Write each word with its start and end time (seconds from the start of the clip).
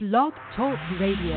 Blog 0.00 0.32
Talk 0.54 0.78
Radio. 1.00 1.34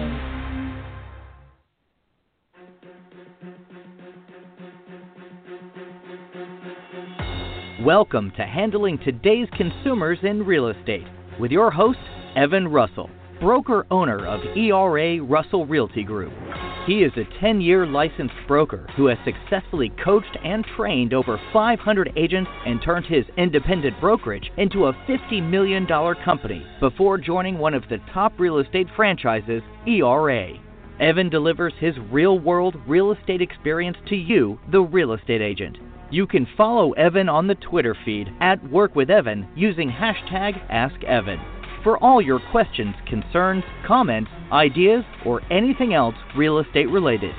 Welcome 7.84 8.32
to 8.38 8.44
Handling 8.44 9.00
Today's 9.00 9.47
Consumers 9.58 10.20
in 10.21 10.46
Real 10.46 10.68
Estate 10.68 11.08
with 11.39 11.50
your 11.50 11.71
host, 11.71 11.97
Evan 12.36 12.68
Russell, 12.68 13.10
broker 13.39 13.88
owner 13.89 14.28
of 14.28 14.42
ERA 14.55 15.20
Russell 15.23 15.66
Realty 15.66 16.04
Group. 16.04 16.32
He 16.86 17.04
is 17.04 17.11
a 17.16 17.25
10 17.39 17.61
year 17.61 17.86
licensed 17.86 18.34
broker 18.47 18.88
who 18.95 19.05
has 19.05 19.18
successfully 19.23 19.89
coached 20.04 20.36
and 20.43 20.66
trained 20.75 21.14
over 21.14 21.39
500 21.54 22.14
agents 22.15 22.50
and 22.65 22.82
turned 22.82 23.05
his 23.05 23.25
independent 23.38 24.00
brokerage 24.02 24.52
into 24.57 24.88
a 24.88 24.93
$50 25.07 25.47
million 25.47 25.86
company 25.86 26.65
before 26.79 27.20
joining 27.20 27.59
one 27.59 27.75
of 27.75 27.88
the 27.88 28.00
top 28.11 28.33
real 28.39 28.57
estate 28.57 28.88
franchises, 28.96 29.61
ERA. 29.86 30.54
Evan 31.00 31.29
delivers 31.29 31.73
his 31.79 31.96
real 32.09 32.39
world 32.39 32.75
real 32.87 33.11
estate 33.11 33.43
experience 33.43 33.98
to 34.07 34.15
you, 34.15 34.59
the 34.71 34.81
real 34.81 35.13
estate 35.13 35.41
agent. 35.41 35.77
You 36.09 36.25
can 36.25 36.48
follow 36.57 36.93
Evan 36.93 37.29
on 37.29 37.45
the 37.45 37.55
Twitter 37.55 37.95
feed 38.03 38.34
at 38.41 38.71
Work 38.71 38.95
with 38.95 39.11
Evan 39.11 39.48
using 39.55 39.89
hashtag 39.91 40.67
AskEvan 40.70 41.60
for 41.84 42.02
all 42.03 42.21
your 42.21 42.40
questions, 42.52 42.95
concerns, 43.08 43.63
comments, 43.88 44.30
ideas, 44.52 45.03
or 45.26 45.41
anything 45.52 45.94
else 45.94 46.16
real 46.35 46.59
estate 46.59 46.90
related. 46.90 47.34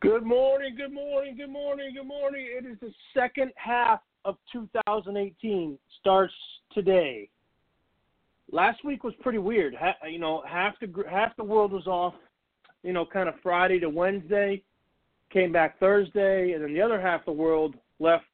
Good 0.00 0.24
morning, 0.24 0.76
good 0.76 0.92
morning, 0.92 1.36
good 1.36 1.50
morning, 1.50 1.94
good 1.94 2.06
morning. 2.06 2.46
It 2.46 2.66
is 2.66 2.76
the 2.80 2.92
second 3.14 3.52
half 3.56 4.00
of 4.26 4.36
2018 4.52 5.78
starts 6.00 6.34
today. 6.72 7.30
Last 8.52 8.84
week 8.84 9.02
was 9.02 9.14
pretty 9.22 9.38
weird. 9.38 9.74
You 10.06 10.18
know, 10.18 10.42
half 10.46 10.74
the 10.80 10.92
half 11.10 11.34
the 11.36 11.44
world 11.44 11.72
was 11.72 11.86
off. 11.86 12.14
You 12.82 12.92
know, 12.92 13.06
kind 13.06 13.30
of 13.30 13.34
Friday 13.42 13.80
to 13.80 13.88
Wednesday, 13.88 14.62
came 15.32 15.52
back 15.52 15.80
Thursday, 15.80 16.52
and 16.52 16.62
then 16.62 16.74
the 16.74 16.82
other 16.82 17.00
half 17.00 17.20
of 17.20 17.26
the 17.26 17.32
world 17.32 17.74
left 17.98 18.24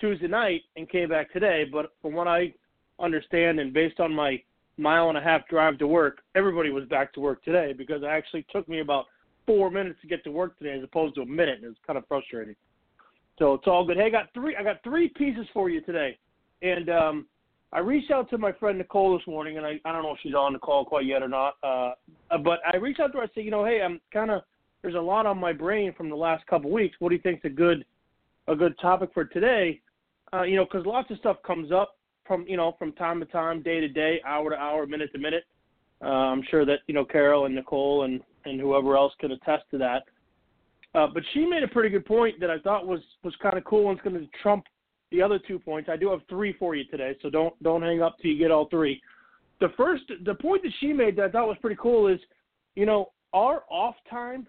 Tuesday 0.00 0.28
night 0.28 0.62
and 0.76 0.88
came 0.88 1.08
back 1.08 1.32
today. 1.32 1.64
But 1.70 1.92
from 2.02 2.14
what 2.14 2.28
I 2.28 2.52
understand, 2.98 3.60
and 3.60 3.72
based 3.72 4.00
on 4.00 4.14
my 4.14 4.40
mile 4.78 5.08
and 5.08 5.18
a 5.18 5.20
half 5.20 5.46
drive 5.48 5.78
to 5.78 5.86
work, 5.86 6.18
everybody 6.34 6.70
was 6.70 6.84
back 6.86 7.12
to 7.14 7.20
work 7.20 7.42
today 7.44 7.72
because 7.72 8.02
it 8.02 8.06
actually 8.06 8.46
took 8.50 8.68
me 8.68 8.80
about 8.80 9.06
four 9.46 9.70
minutes 9.70 9.98
to 10.02 10.08
get 10.08 10.24
to 10.24 10.30
work 10.30 10.58
today 10.58 10.76
as 10.76 10.84
opposed 10.84 11.14
to 11.14 11.22
a 11.22 11.26
minute. 11.26 11.60
And 11.62 11.70
it's 11.70 11.80
kind 11.86 11.96
of 11.96 12.06
frustrating. 12.08 12.56
So 13.38 13.54
it's 13.54 13.66
all 13.66 13.86
good. 13.86 13.96
Hey, 13.96 14.06
I 14.06 14.10
got 14.10 14.32
three. 14.32 14.56
I 14.56 14.62
got 14.62 14.82
three 14.82 15.08
pieces 15.08 15.46
for 15.52 15.68
you 15.68 15.82
today, 15.82 16.18
and 16.62 16.88
um, 16.88 17.26
I 17.72 17.80
reached 17.80 18.10
out 18.10 18.30
to 18.30 18.38
my 18.38 18.52
friend 18.52 18.78
Nicole 18.78 19.16
this 19.16 19.26
morning, 19.26 19.58
and 19.58 19.66
I, 19.66 19.78
I 19.84 19.92
don't 19.92 20.02
know 20.02 20.12
if 20.12 20.18
she's 20.22 20.34
on 20.34 20.54
the 20.54 20.58
call 20.58 20.86
quite 20.86 21.04
yet 21.04 21.22
or 21.22 21.28
not. 21.28 21.56
Uh, 21.62 21.92
but 22.42 22.60
I 22.66 22.78
reached 22.78 23.00
out 23.00 23.12
to 23.12 23.18
her. 23.18 23.24
I 23.24 23.28
said, 23.34 23.44
you 23.44 23.50
know, 23.50 23.64
hey, 23.64 23.82
I'm 23.82 24.00
kind 24.10 24.30
of 24.30 24.42
there's 24.80 24.94
a 24.94 25.00
lot 25.00 25.26
on 25.26 25.38
my 25.38 25.52
brain 25.52 25.92
from 25.94 26.08
the 26.08 26.16
last 26.16 26.46
couple 26.46 26.70
weeks. 26.70 26.96
What 26.98 27.10
do 27.10 27.16
you 27.16 27.20
think's 27.20 27.44
a 27.44 27.50
good 27.50 27.84
a 28.48 28.56
good 28.56 28.78
topic 28.78 29.10
for 29.12 29.24
today? 29.24 29.80
Uh, 30.32 30.42
you 30.42 30.56
know, 30.56 30.64
because 30.64 30.86
lots 30.86 31.10
of 31.10 31.18
stuff 31.18 31.36
comes 31.46 31.70
up 31.72 31.96
from 32.26 32.44
you 32.48 32.56
know 32.56 32.74
from 32.78 32.92
time 32.92 33.20
to 33.20 33.26
time, 33.26 33.62
day 33.62 33.80
to 33.80 33.88
day, 33.88 34.20
hour 34.26 34.50
to 34.50 34.56
hour, 34.56 34.86
minute 34.86 35.10
to 35.12 35.18
minute. 35.18 35.44
Uh, 36.02 36.08
I'm 36.08 36.42
sure 36.50 36.64
that 36.64 36.80
you 36.86 36.94
know 36.94 37.04
Carol 37.04 37.46
and 37.46 37.54
Nicole 37.54 38.04
and 38.04 38.20
and 38.44 38.60
whoever 38.60 38.96
else 38.96 39.12
can 39.20 39.32
attest 39.32 39.64
to 39.70 39.78
that. 39.78 40.02
Uh, 40.94 41.06
but 41.12 41.22
she 41.34 41.44
made 41.44 41.62
a 41.62 41.68
pretty 41.68 41.90
good 41.90 42.06
point 42.06 42.40
that 42.40 42.50
I 42.50 42.58
thought 42.58 42.86
was 42.86 43.00
was 43.22 43.34
kind 43.42 43.56
of 43.56 43.64
cool 43.64 43.90
and 43.90 43.98
it's 43.98 44.08
going 44.08 44.18
to 44.18 44.26
trump 44.42 44.64
the 45.10 45.22
other 45.22 45.38
two 45.38 45.58
points. 45.58 45.88
I 45.90 45.96
do 45.96 46.10
have 46.10 46.20
three 46.28 46.54
for 46.58 46.74
you 46.74 46.84
today, 46.84 47.16
so 47.22 47.30
don't 47.30 47.60
don't 47.62 47.82
hang 47.82 48.02
up 48.02 48.16
till 48.20 48.30
you 48.30 48.38
get 48.38 48.50
all 48.50 48.68
three. 48.68 49.00
The 49.60 49.68
first, 49.76 50.04
the 50.24 50.34
point 50.34 50.62
that 50.64 50.72
she 50.80 50.92
made 50.92 51.16
that 51.16 51.24
I 51.26 51.28
thought 51.30 51.48
was 51.48 51.56
pretty 51.60 51.78
cool 51.80 52.08
is, 52.08 52.20
you 52.74 52.84
know, 52.84 53.12
our 53.32 53.62
off 53.70 53.94
time, 54.10 54.46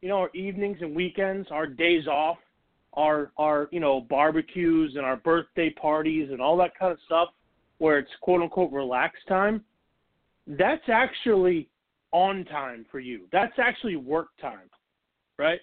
you 0.00 0.08
know, 0.08 0.18
our 0.18 0.30
evenings 0.34 0.78
and 0.80 0.94
weekends, 0.94 1.48
our 1.50 1.66
days 1.66 2.06
off, 2.06 2.38
our 2.94 3.32
our 3.36 3.68
you 3.70 3.80
know 3.80 4.00
barbecues 4.00 4.94
and 4.96 5.04
our 5.04 5.16
birthday 5.16 5.70
parties 5.70 6.30
and 6.30 6.40
all 6.40 6.56
that 6.56 6.76
kind 6.78 6.92
of 6.92 6.98
stuff, 7.06 7.28
where 7.78 7.98
it's 7.98 8.10
quote 8.20 8.42
unquote 8.42 8.72
relaxed 8.72 9.26
time. 9.28 9.62
That's 10.46 10.88
actually 10.88 11.68
on 12.12 12.44
time 12.44 12.86
for 12.90 13.00
you. 13.00 13.26
That's 13.32 13.54
actually 13.58 13.96
work 13.96 14.28
time, 14.40 14.70
right? 15.38 15.60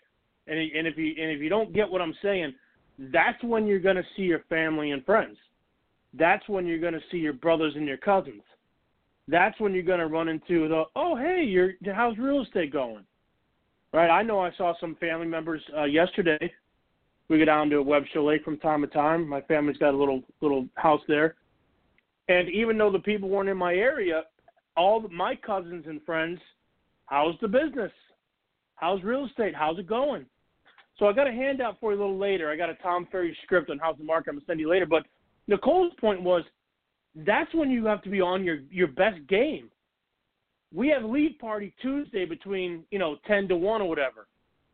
And 0.47 0.59
and 0.59 0.87
if 0.87 0.97
you 0.97 1.13
and 1.21 1.31
if 1.31 1.41
you 1.41 1.49
don't 1.49 1.73
get 1.73 1.89
what 1.89 2.01
I'm 2.01 2.15
saying, 2.21 2.53
that's 2.99 3.41
when 3.43 3.65
you're 3.65 3.79
going 3.79 3.95
to 3.95 4.05
see 4.15 4.23
your 4.23 4.43
family 4.49 4.91
and 4.91 5.03
friends. 5.05 5.37
That's 6.13 6.47
when 6.49 6.67
you're 6.67 6.79
going 6.79 6.93
to 6.93 7.01
see 7.09 7.17
your 7.17 7.33
brothers 7.33 7.73
and 7.75 7.87
your 7.87 7.97
cousins. 7.97 8.43
That's 9.27 9.57
when 9.61 9.73
you're 9.73 9.83
going 9.83 9.99
to 9.99 10.07
run 10.07 10.27
into 10.27 10.67
the 10.67 10.83
oh 10.95 11.15
hey, 11.15 11.43
your 11.43 11.71
how's 11.93 12.17
real 12.17 12.41
estate 12.41 12.73
going? 12.73 13.05
Right? 13.93 14.09
I 14.09 14.23
know 14.23 14.39
I 14.39 14.51
saw 14.57 14.73
some 14.79 14.95
family 14.95 15.27
members 15.27 15.61
uh, 15.77 15.83
yesterday. 15.85 16.51
We 17.31 17.39
go 17.39 17.45
down 17.45 17.69
to 17.69 17.81
Webster 17.81 18.19
Lake 18.19 18.43
from 18.43 18.57
time 18.57 18.81
to 18.81 18.87
time. 18.87 19.25
My 19.25 19.39
family's 19.39 19.77
got 19.77 19.93
a 19.93 19.97
little 19.97 20.21
little 20.41 20.67
house 20.75 20.99
there, 21.07 21.35
and 22.27 22.49
even 22.49 22.77
though 22.77 22.91
the 22.91 22.99
people 22.99 23.29
weren't 23.29 23.47
in 23.47 23.55
my 23.55 23.73
area, 23.73 24.23
all 24.75 24.99
my 25.09 25.35
cousins 25.35 25.85
and 25.87 26.03
friends, 26.03 26.41
how's 27.05 27.35
the 27.39 27.47
business? 27.47 27.93
How's 28.75 29.01
real 29.01 29.27
estate? 29.27 29.55
How's 29.55 29.79
it 29.79 29.87
going? 29.87 30.25
So 30.99 31.07
I 31.07 31.13
got 31.13 31.25
a 31.25 31.31
handout 31.31 31.79
for 31.79 31.93
you 31.93 31.99
a 31.99 32.01
little 32.01 32.19
later. 32.19 32.51
I 32.51 32.57
got 32.57 32.69
a 32.69 32.75
Tom 32.75 33.07
Ferry 33.09 33.35
script 33.45 33.69
on 33.69 33.79
how's 33.79 33.97
the 33.97 34.03
market. 34.03 34.31
I'm 34.31 34.35
gonna 34.35 34.45
send 34.45 34.59
you 34.59 34.69
later. 34.69 34.85
But 34.85 35.03
Nicole's 35.47 35.93
point 36.01 36.21
was 36.21 36.43
that's 37.15 37.53
when 37.53 37.71
you 37.71 37.85
have 37.85 38.01
to 38.01 38.09
be 38.09 38.19
on 38.19 38.43
your 38.43 38.57
your 38.69 38.89
best 38.89 39.25
game. 39.29 39.69
We 40.73 40.89
have 40.89 41.05
lead 41.05 41.39
party 41.39 41.73
Tuesday 41.81 42.25
between 42.25 42.83
you 42.91 42.99
know 42.99 43.15
ten 43.25 43.47
to 43.47 43.55
one 43.55 43.81
or 43.81 43.87
whatever, 43.87 44.27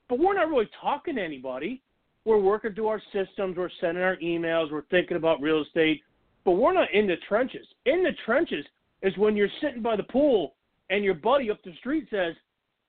but 0.09 0.17
we're 0.17 0.33
not 0.33 0.49
really 0.49 0.69
talking 0.81 1.17
to 1.17 1.21
anybody. 1.21 1.83
We're 2.27 2.37
working 2.37 2.73
through 2.73 2.87
our 2.87 3.01
systems. 3.13 3.55
We're 3.55 3.69
sending 3.79 4.03
our 4.03 4.17
emails. 4.17 4.69
We're 4.69 4.81
thinking 4.91 5.15
about 5.15 5.39
real 5.39 5.61
estate, 5.61 6.01
but 6.43 6.51
we're 6.51 6.73
not 6.73 6.91
in 6.93 7.07
the 7.07 7.15
trenches. 7.25 7.65
In 7.85 8.03
the 8.03 8.11
trenches 8.25 8.65
is 9.01 9.17
when 9.17 9.37
you're 9.37 9.47
sitting 9.61 9.81
by 9.81 9.95
the 9.95 10.03
pool 10.03 10.55
and 10.89 11.05
your 11.05 11.13
buddy 11.13 11.49
up 11.49 11.63
the 11.63 11.73
street 11.75 12.05
says, 12.09 12.35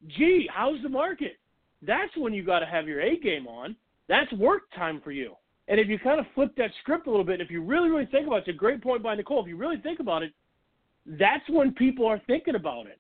"Gee, 0.08 0.48
how's 0.52 0.82
the 0.82 0.88
market?" 0.88 1.38
That's 1.82 2.16
when 2.16 2.34
you 2.34 2.42
got 2.42 2.58
to 2.58 2.66
have 2.66 2.88
your 2.88 3.00
A 3.00 3.16
game 3.16 3.46
on. 3.46 3.76
That's 4.08 4.32
work 4.32 4.68
time 4.72 5.00
for 5.02 5.12
you. 5.12 5.36
And 5.68 5.78
if 5.78 5.86
you 5.86 6.00
kind 6.00 6.18
of 6.18 6.26
flip 6.34 6.56
that 6.56 6.72
script 6.80 7.06
a 7.06 7.10
little 7.10 7.24
bit, 7.24 7.40
if 7.40 7.48
you 7.48 7.62
really, 7.62 7.90
really 7.90 8.06
think 8.06 8.26
about 8.26 8.38
it, 8.38 8.48
it's 8.48 8.56
a 8.56 8.58
great 8.58 8.82
point 8.82 9.04
by 9.04 9.14
Nicole. 9.14 9.40
If 9.40 9.46
you 9.46 9.56
really 9.56 9.78
think 9.78 10.00
about 10.00 10.24
it, 10.24 10.32
that's 11.06 11.48
when 11.48 11.72
people 11.74 12.06
are 12.06 12.20
thinking 12.26 12.56
about 12.56 12.88
it. 12.88 12.98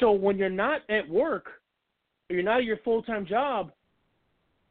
So 0.00 0.12
when 0.12 0.36
you're 0.36 0.50
not 0.50 0.82
at 0.90 1.08
work, 1.08 1.62
or 2.28 2.34
you're 2.34 2.42
not 2.42 2.58
at 2.58 2.64
your 2.64 2.76
full 2.78 3.02
time 3.02 3.24
job, 3.24 3.72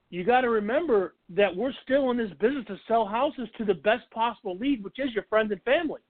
you 0.10 0.24
got 0.24 0.42
to 0.42 0.50
remember 0.50 1.16
that 1.30 1.56
we're 1.56 1.74
still 1.84 2.12
in 2.12 2.18
this 2.18 2.32
business 2.40 2.66
to 2.68 2.78
sell 2.88 3.06
houses 3.06 3.48
to 3.58 3.66
the 3.66 3.74
best 3.74 4.10
possible 4.12 4.58
lead, 4.58 4.84
which 4.84 5.00
is 5.00 5.14
your 5.14 5.24
friends 5.30 5.52
and 5.52 5.62
family. 5.64 6.02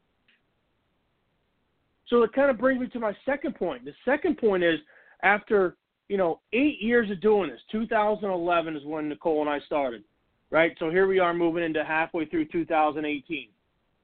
So 2.08 2.22
it 2.24 2.34
kind 2.34 2.52
of 2.52 2.58
brings 2.58 2.82
me 2.82 2.88
to 2.90 3.00
my 3.00 3.16
second 3.26 3.56
point. 3.56 3.86
The 3.86 3.94
second 4.06 4.38
point 4.38 4.64
is 4.64 4.80
after 5.24 5.76
you 6.08 6.18
know, 6.18 6.40
eight 6.54 6.82
years 6.82 7.10
of 7.10 7.22
doing 7.22 7.50
this. 7.50 7.62
2011 7.72 8.76
is 8.76 8.86
when 8.86 9.10
Nicole 9.10 9.42
and 9.42 9.50
I 9.50 9.60
started, 9.66 10.04
right? 10.52 10.76
So 10.80 10.90
here 10.90 11.08
we 11.08 11.20
are 11.20 11.34
moving 11.34 11.64
into 11.64 11.84
halfway 11.84 12.26
through 12.26 12.46
2018. 12.46 13.50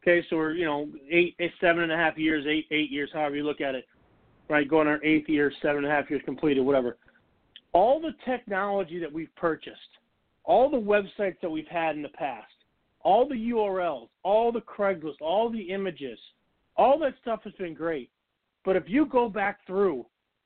Okay, 0.02 0.25
so 0.29 0.35
we're 0.35 0.53
you 0.53 0.66
know 0.66 0.88
eight, 1.12 1.35
eight 1.40 1.52
seven 1.62 1.84
and 1.84 1.91
a 1.91 1.96
half 1.96 2.18
years, 2.18 2.44
eight 2.50 2.66
eight 2.72 2.90
years, 2.90 3.12
however 3.13 3.35
you 3.35 3.44
look 3.44 3.62
at 3.62 3.75
it, 3.75 3.85
right? 4.50 4.68
Going 4.68 4.88
our 4.88 5.03
eighth 5.03 5.29
year, 5.29 5.53
seven 5.62 5.84
and 5.84 5.94
a 5.94 5.96
half 5.96 6.09
years 6.09 6.23
completed, 6.25 6.62
whatever. 6.62 6.97
All 7.73 7.99
the 8.01 8.13
technology 8.25 8.99
that 8.99 9.11
we've 9.11 9.33
purchased, 9.35 9.77
all 10.43 10.69
the 10.69 10.77
websites 10.77 11.39
that 11.41 11.49
we've 11.49 11.67
had 11.67 11.95
in 11.95 12.01
the 12.01 12.09
past, 12.09 12.51
all 13.01 13.27
the 13.27 13.35
URLs, 13.35 14.09
all 14.23 14.51
the 14.51 14.61
Craigslist, 14.61 15.21
all 15.21 15.49
the 15.49 15.61
images, 15.61 16.19
all 16.75 16.99
that 16.99 17.13
stuff 17.22 17.41
has 17.43 17.53
been 17.53 17.73
great. 17.73 18.09
But 18.63 18.75
if 18.75 18.84
you 18.87 19.05
go 19.05 19.29
back 19.29 19.66
through 19.66 20.05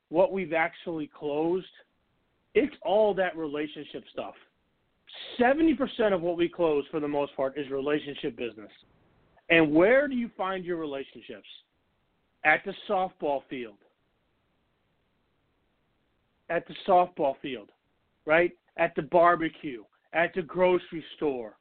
what 0.10 0.32
we've 0.32 0.54
actually 0.54 1.10
closed, 1.18 1.66
it's 2.54 2.76
all 2.84 3.14
that 3.16 3.36
relationship 3.36 4.04
stuff. 4.12 4.36
70% 5.40 6.14
of 6.14 6.22
what 6.22 6.38
we 6.38 6.48
close 6.48 6.86
for 6.92 7.00
the 7.00 7.08
most 7.08 7.36
part 7.36 7.58
is 7.58 7.70
relationship 7.70 8.38
business. 8.38 8.72
And 9.50 9.74
where 9.74 10.08
do 10.08 10.16
you 10.16 10.30
find 10.38 10.66
your 10.66 10.78
relationships? 10.78 11.48
At 12.44 12.62
the 12.66 12.74
softball 12.90 13.42
field. 13.50 13.78
At 16.50 16.68
the 16.68 16.76
softball 16.88 17.36
field, 17.42 17.72
right? 18.26 18.52
At 18.78 18.94
the 18.96 19.02
barbecue, 19.02 19.84
at 20.14 20.34
the 20.36 20.42
grocery 20.42 21.04
store, 21.16 21.58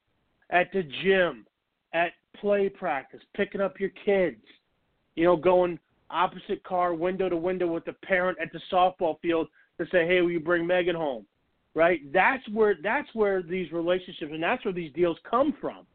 at 0.51 0.71
the 0.71 0.83
gym, 1.03 1.45
at 1.93 2.11
play 2.39 2.69
practice, 2.69 3.21
picking 3.35 3.61
up 3.61 3.79
your 3.79 3.91
kids, 4.05 4.41
you 5.15 5.23
know, 5.23 5.35
going 5.35 5.79
opposite 6.09 6.63
car, 6.63 6.93
window 6.93 7.29
to 7.29 7.37
window 7.37 7.67
with 7.67 7.85
the 7.85 7.93
parent 7.93 8.37
at 8.41 8.51
the 8.51 8.61
softball 8.71 9.19
field 9.21 9.47
to 9.79 9.85
say, 9.87 10.05
"Hey, 10.05 10.21
will 10.21 10.31
you 10.31 10.39
bring 10.39 10.67
Megan 10.67 10.95
home?" 10.95 11.25
Right? 11.73 12.01
That's 12.13 12.47
where 12.49 12.75
that's 12.75 13.13
where 13.15 13.41
these 13.41 13.71
relationships 13.71 14.31
and 14.31 14.41
that's 14.41 14.63
where 14.63 14.73
these 14.73 14.93
deals 14.93 15.17
come 15.29 15.53
from. 15.59 15.85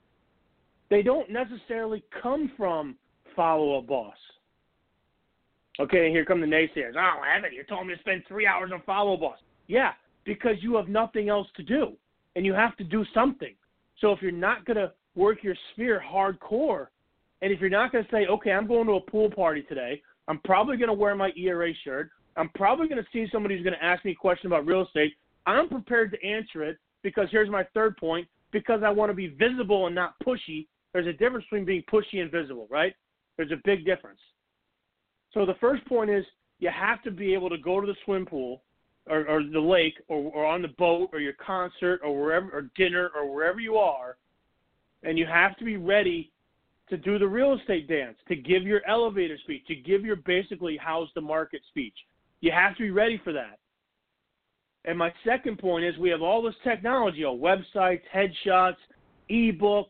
they 0.89 1.03
don't 1.03 1.31
necessarily 1.31 2.03
come 2.21 2.51
from 2.57 2.97
Follow 3.37 3.79
Up 3.79 3.87
Boss. 3.87 4.17
Okay, 5.79 6.11
here 6.11 6.25
come 6.25 6.41
the 6.41 6.47
naysayers. 6.47 6.95
Oh, 6.97 7.23
Evan, 7.23 7.55
you're 7.55 7.65
telling 7.65 7.87
me 7.87 7.95
to 7.95 8.01
spend 8.01 8.23
three 8.27 8.47
hours 8.47 8.71
on 8.73 8.83
follow 8.83 9.17
boss. 9.17 9.39
Yeah, 9.67 9.93
because 10.25 10.57
you 10.61 10.77
have 10.77 10.89
nothing 10.89 11.29
else 11.29 11.47
to 11.57 11.63
do, 11.63 11.93
and 12.37 12.45
you 12.45 12.53
have 12.53 12.77
to 12.79 12.85
do 12.85 13.05
something. 13.15 13.55
So 14.01 14.13
if 14.13 14.21
you're 14.21 14.33
not 14.33 14.67
to 14.77 14.93
work 15.15 15.43
your 15.43 15.55
sphere 15.73 16.03
hardcore, 16.05 16.89
and 17.43 17.53
if 17.53 17.61
you're 17.61 17.71
not 17.71 17.93
to 18.05 18.11
say, 18.11 18.27
okay, 18.27 18.53
I'm 18.53 18.67
going 18.67 18.87
to 18.87 18.95
a 18.95 19.01
pool 19.01 19.31
party 19.31 19.63
today, 19.63 20.03
I'm 20.29 20.41
probably 20.41 20.77
to 20.89 20.95
wear 20.95 21.15
my 21.15 21.31
ERA 21.37 21.73
shirt. 21.85 22.11
I'm 22.37 22.51
probably 22.51 22.89
to 23.03 23.09
see 23.13 23.27
somebody 23.33 23.55
who's 23.55 23.65
to 23.77 23.85
ask 23.85 24.05
me 24.05 24.13
a 24.13 24.15
question 24.15 24.47
about 24.47 24.67
real 24.67 24.83
estate. 24.83 25.15
I'm 25.47 25.69
prepared 25.69 26.11
to 26.13 26.27
answer 26.27 26.63
it 26.65 26.79
because 27.03 27.29
here's 27.31 27.51
my 27.51 27.65
third 27.75 27.97
point 27.97 28.29
because 28.53 28.83
I 28.85 28.91
want 28.91 29.11
to 29.11 29.15
be 29.15 29.29
visible 29.29 29.87
and 29.87 29.95
not 29.95 30.15
pushy. 30.25 30.67
There's 30.93 31.07
a 31.07 31.13
difference 31.13 31.45
between 31.51 31.65
being 31.65 31.83
pushy 31.91 32.21
and 32.21 32.31
visible, 32.31 32.67
right? 32.71 32.95
There's 33.37 33.53
a 33.53 33.61
big 33.65 33.85
difference. 33.85 34.21
So 35.32 35.47
the 35.47 35.55
first 35.61 35.85
point 35.87 36.11
is 36.11 36.25
you 36.59 36.71
have 36.71 37.03
to 37.03 37.11
be 37.11 37.35
able 37.35 37.50
to 37.50 37.59
go 37.59 37.81
to 37.81 37.87
the 37.87 37.97
swim 38.05 38.27
pool 38.27 38.62
or, 39.06 39.27
or 39.29 39.43
the 39.43 39.61
lake 39.61 39.94
or, 40.09 40.31
or 40.32 40.44
on 40.47 40.62
the 40.62 40.69
boat 40.69 41.11
or 41.12 41.21
your 41.21 41.35
concert 41.35 42.00
or 42.05 42.19
wherever 42.19 42.50
or 42.50 42.71
dinner 42.77 43.11
or 43.17 43.32
wherever 43.32 43.61
you 43.61 43.77
are, 43.77 44.17
and 45.03 45.19
you 45.19 45.27
have 45.27 45.56
to 45.59 45.65
be 45.65 45.77
ready 45.77 46.31
to 46.88 46.97
do 46.97 47.19
the 47.19 47.27
real 47.27 47.55
estate 47.55 47.88
dance, 47.88 48.17
to 48.29 48.35
give 48.35 48.65
your 48.65 48.82
elevator 48.87 49.38
speech, 49.38 49.65
to 49.69 49.77
give 49.77 50.05
your 50.05 50.17
basically 50.17 50.77
how's 50.77 51.09
the 51.15 51.21
market 51.21 51.62
speech. 51.69 51.94
You 52.41 52.50
have 52.53 52.76
to 52.76 52.83
be 52.83 52.91
ready 52.91 53.21
for 53.23 53.33
that. 53.33 53.59
And 54.85 54.99
my 54.99 55.12
second 55.25 55.59
point 55.59 55.85
is 55.85 55.97
we 55.99 56.11
have 56.11 56.23
all 56.23 56.43
this 56.43 56.55
technology, 56.65 57.25
on 57.25 57.38
websites, 57.38 58.00
headshots, 58.15 58.76
ebooks, 59.31 59.87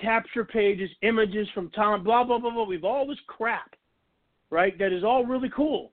capture 0.00 0.44
pages, 0.44 0.90
images 1.02 1.48
from 1.54 1.70
Tom, 1.70 2.04
blah 2.04 2.24
blah 2.24 2.38
blah 2.38 2.50
blah. 2.50 2.64
We've 2.64 2.84
all 2.84 3.06
this 3.06 3.18
crap, 3.26 3.74
right? 4.50 4.78
That 4.78 4.92
is 4.92 5.04
all 5.04 5.24
really 5.24 5.50
cool, 5.54 5.92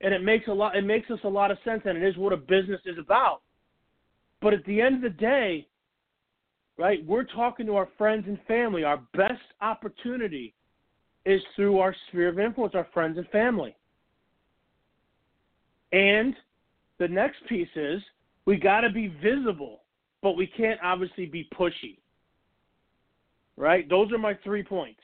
and 0.00 0.12
it 0.12 0.22
makes 0.22 0.48
a 0.48 0.52
lot. 0.52 0.76
It 0.76 0.84
makes 0.84 1.10
us 1.10 1.20
a 1.24 1.28
lot 1.28 1.50
of 1.50 1.58
sense, 1.64 1.82
and 1.84 1.96
it 1.96 2.06
is 2.06 2.16
what 2.16 2.32
a 2.32 2.36
business 2.36 2.80
is 2.86 2.98
about. 2.98 3.42
But 4.40 4.54
at 4.54 4.64
the 4.64 4.80
end 4.80 4.96
of 4.96 5.02
the 5.02 5.10
day, 5.10 5.68
right? 6.78 7.04
We're 7.06 7.24
talking 7.24 7.66
to 7.66 7.76
our 7.76 7.88
friends 7.96 8.24
and 8.26 8.38
family. 8.48 8.84
Our 8.84 9.00
best 9.14 9.42
opportunity 9.60 10.54
is 11.24 11.40
through 11.54 11.78
our 11.78 11.94
sphere 12.08 12.28
of 12.28 12.38
influence, 12.38 12.74
our 12.74 12.88
friends 12.92 13.18
and 13.18 13.28
family. 13.28 13.76
And 15.92 16.34
the 16.98 17.06
next 17.06 17.46
piece 17.48 17.68
is 17.76 18.02
we 18.46 18.56
got 18.56 18.80
to 18.80 18.90
be 18.90 19.08
visible, 19.22 19.82
but 20.22 20.32
we 20.32 20.46
can't 20.46 20.80
obviously 20.82 21.26
be 21.26 21.48
pushy. 21.54 21.98
Right? 23.56 23.88
Those 23.88 24.10
are 24.12 24.18
my 24.18 24.34
three 24.42 24.62
points. 24.62 25.00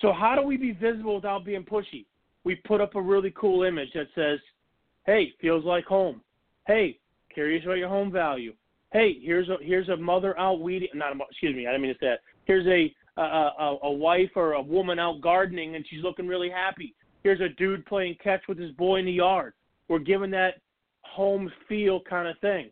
So, 0.00 0.12
how 0.12 0.36
do 0.36 0.42
we 0.42 0.56
be 0.56 0.72
visible 0.72 1.16
without 1.16 1.44
being 1.44 1.64
pushy? 1.64 2.06
We 2.44 2.54
put 2.54 2.80
up 2.80 2.94
a 2.94 3.02
really 3.02 3.32
cool 3.36 3.64
image 3.64 3.88
that 3.94 4.06
says, 4.14 4.38
hey, 5.06 5.32
feels 5.40 5.64
like 5.64 5.84
home. 5.84 6.20
Hey, 6.66 6.98
curious 7.32 7.64
about 7.64 7.78
your 7.78 7.88
home 7.88 8.12
value 8.12 8.52
hey, 8.92 9.18
here's 9.20 9.48
a 9.48 9.56
here's 9.60 9.88
a 9.88 9.96
mother 9.96 10.38
out 10.38 10.60
weeding. 10.60 10.88
Not 10.94 11.12
a, 11.12 11.18
excuse 11.30 11.54
me, 11.54 11.66
I 11.66 11.70
didn't 11.70 11.82
mean 11.82 11.94
to 11.94 11.98
say 11.98 12.06
that. 12.08 12.20
Here's 12.44 12.66
a 12.66 12.94
a, 13.20 13.22
a 13.22 13.78
a 13.84 13.92
wife 13.92 14.30
or 14.36 14.52
a 14.52 14.62
woman 14.62 14.98
out 14.98 15.20
gardening 15.20 15.76
and 15.76 15.84
she's 15.88 16.02
looking 16.02 16.26
really 16.26 16.50
happy. 16.50 16.94
Here's 17.22 17.40
a 17.40 17.48
dude 17.48 17.84
playing 17.86 18.16
catch 18.22 18.42
with 18.48 18.58
his 18.58 18.70
boy 18.72 18.96
in 18.96 19.06
the 19.06 19.12
yard. 19.12 19.54
We're 19.88 19.98
giving 19.98 20.30
that 20.32 20.54
home 21.02 21.50
feel 21.68 22.00
kind 22.08 22.28
of 22.28 22.38
thing, 22.38 22.70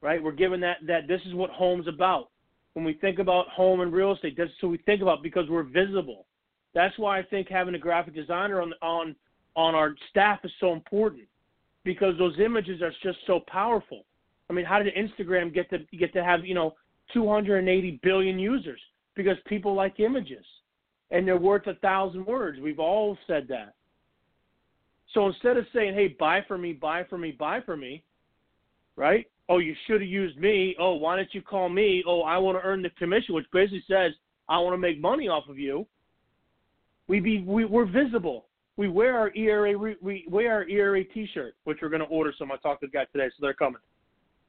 right? 0.00 0.22
We're 0.22 0.32
giving 0.32 0.60
that 0.60 0.78
that 0.86 1.08
this 1.08 1.20
is 1.26 1.34
what 1.34 1.50
home's 1.50 1.88
about. 1.88 2.30
When 2.74 2.84
we 2.84 2.94
think 2.94 3.18
about 3.18 3.48
home 3.48 3.80
and 3.80 3.92
real 3.92 4.12
estate, 4.12 4.36
that's 4.36 4.50
what 4.60 4.70
we 4.70 4.78
think 4.78 5.02
about 5.02 5.22
because 5.22 5.48
we're 5.48 5.64
visible. 5.64 6.26
That's 6.74 6.96
why 6.98 7.18
I 7.18 7.22
think 7.22 7.48
having 7.48 7.74
a 7.74 7.78
graphic 7.78 8.14
designer 8.14 8.60
on 8.60 8.72
on 8.82 9.16
on 9.56 9.74
our 9.74 9.94
staff 10.10 10.40
is 10.44 10.52
so 10.60 10.72
important 10.72 11.24
because 11.84 12.16
those 12.18 12.38
images 12.38 12.82
are 12.82 12.92
just 13.02 13.18
so 13.26 13.40
powerful. 13.48 14.04
I 14.50 14.52
mean, 14.52 14.64
how 14.64 14.80
did 14.82 14.94
Instagram 14.94 15.52
get 15.52 15.68
to 15.70 15.78
get 15.96 16.12
to 16.12 16.24
have 16.24 16.44
you 16.44 16.54
know 16.54 16.74
280 17.12 18.00
billion 18.02 18.38
users? 18.38 18.80
Because 19.14 19.36
people 19.46 19.74
like 19.74 19.98
images, 19.98 20.44
and 21.10 21.26
they're 21.26 21.36
worth 21.36 21.66
a 21.66 21.74
thousand 21.76 22.26
words. 22.26 22.60
We've 22.60 22.78
all 22.78 23.18
said 23.26 23.46
that. 23.48 23.74
So 25.14 25.26
instead 25.26 25.56
of 25.56 25.66
saying, 25.74 25.94
"Hey, 25.94 26.08
buy 26.08 26.42
for 26.46 26.58
me, 26.58 26.72
buy 26.72 27.04
for 27.04 27.18
me, 27.18 27.32
buy 27.32 27.60
for 27.62 27.76
me," 27.76 28.04
right? 28.96 29.26
Oh, 29.48 29.58
you 29.58 29.74
should 29.86 30.02
have 30.02 30.10
used 30.10 30.38
me. 30.38 30.76
Oh, 30.78 30.94
why 30.94 31.16
don't 31.16 31.32
you 31.32 31.40
call 31.40 31.68
me? 31.68 32.04
Oh, 32.06 32.20
I 32.22 32.36
want 32.36 32.58
to 32.58 32.62
earn 32.62 32.82
the 32.82 32.90
commission, 32.90 33.34
which 33.34 33.46
basically 33.50 33.82
says 33.88 34.12
I 34.48 34.58
want 34.58 34.74
to 34.74 34.78
make 34.78 35.00
money 35.00 35.28
off 35.28 35.48
of 35.48 35.58
you. 35.58 35.86
We 37.08 37.20
be 37.20 37.42
we, 37.42 37.64
we're 37.64 37.86
visible. 37.86 38.46
We 38.76 38.88
wear 38.88 39.18
our 39.18 39.34
ERA 39.34 39.76
we, 39.76 39.96
we 40.00 40.24
wear 40.30 40.52
our 40.52 40.68
ERA 40.68 41.04
T-shirt, 41.04 41.54
which 41.64 41.78
we're 41.82 41.88
going 41.88 42.00
to 42.00 42.06
order 42.06 42.32
some. 42.38 42.52
I 42.52 42.56
talked 42.58 42.82
to 42.82 42.86
the 42.86 42.92
guy 42.92 43.06
today, 43.06 43.28
so 43.28 43.40
they're 43.40 43.54
coming 43.54 43.80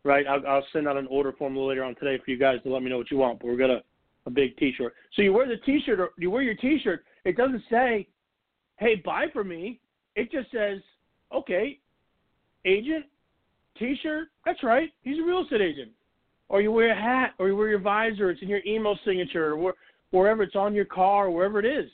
right? 0.03 0.25
I'll, 0.27 0.45
I'll 0.47 0.65
send 0.71 0.87
out 0.87 0.97
an 0.97 1.07
order 1.07 1.31
form 1.33 1.55
later 1.55 1.83
on 1.83 1.95
today 1.95 2.21
for 2.23 2.31
you 2.31 2.37
guys 2.37 2.59
to 2.63 2.69
let 2.71 2.83
me 2.83 2.89
know 2.89 2.97
what 2.97 3.11
you 3.11 3.17
want. 3.17 3.39
But 3.39 3.47
we're 3.47 3.57
gonna 3.57 3.81
a 4.25 4.29
big 4.29 4.55
T-shirt. 4.57 4.93
So 5.15 5.21
you 5.21 5.33
wear 5.33 5.47
the 5.47 5.57
T-shirt, 5.57 5.99
or 5.99 6.09
you 6.17 6.29
wear 6.29 6.41
your 6.41 6.55
T-shirt. 6.55 7.03
It 7.25 7.37
doesn't 7.37 7.63
say, 7.69 8.07
"Hey, 8.77 8.95
buy 8.95 9.27
for 9.31 9.43
me." 9.43 9.79
It 10.15 10.31
just 10.31 10.51
says, 10.51 10.81
"Okay, 11.33 11.79
agent, 12.65 13.05
T-shirt. 13.77 14.29
That's 14.45 14.63
right. 14.63 14.91
He's 15.03 15.19
a 15.19 15.23
real 15.23 15.43
estate 15.43 15.61
agent." 15.61 15.91
Or 16.49 16.61
you 16.61 16.71
wear 16.71 16.89
a 16.89 16.95
hat, 16.95 17.35
or 17.37 17.47
you 17.47 17.55
wear 17.55 17.69
your 17.69 17.79
visor. 17.79 18.31
It's 18.31 18.41
in 18.41 18.49
your 18.49 18.61
email 18.65 18.97
signature, 19.05 19.53
or 19.53 19.75
wherever 20.11 20.43
it's 20.43 20.55
on 20.55 20.73
your 20.73 20.85
car, 20.85 21.27
or 21.27 21.31
wherever 21.31 21.59
it 21.59 21.65
is. 21.65 21.91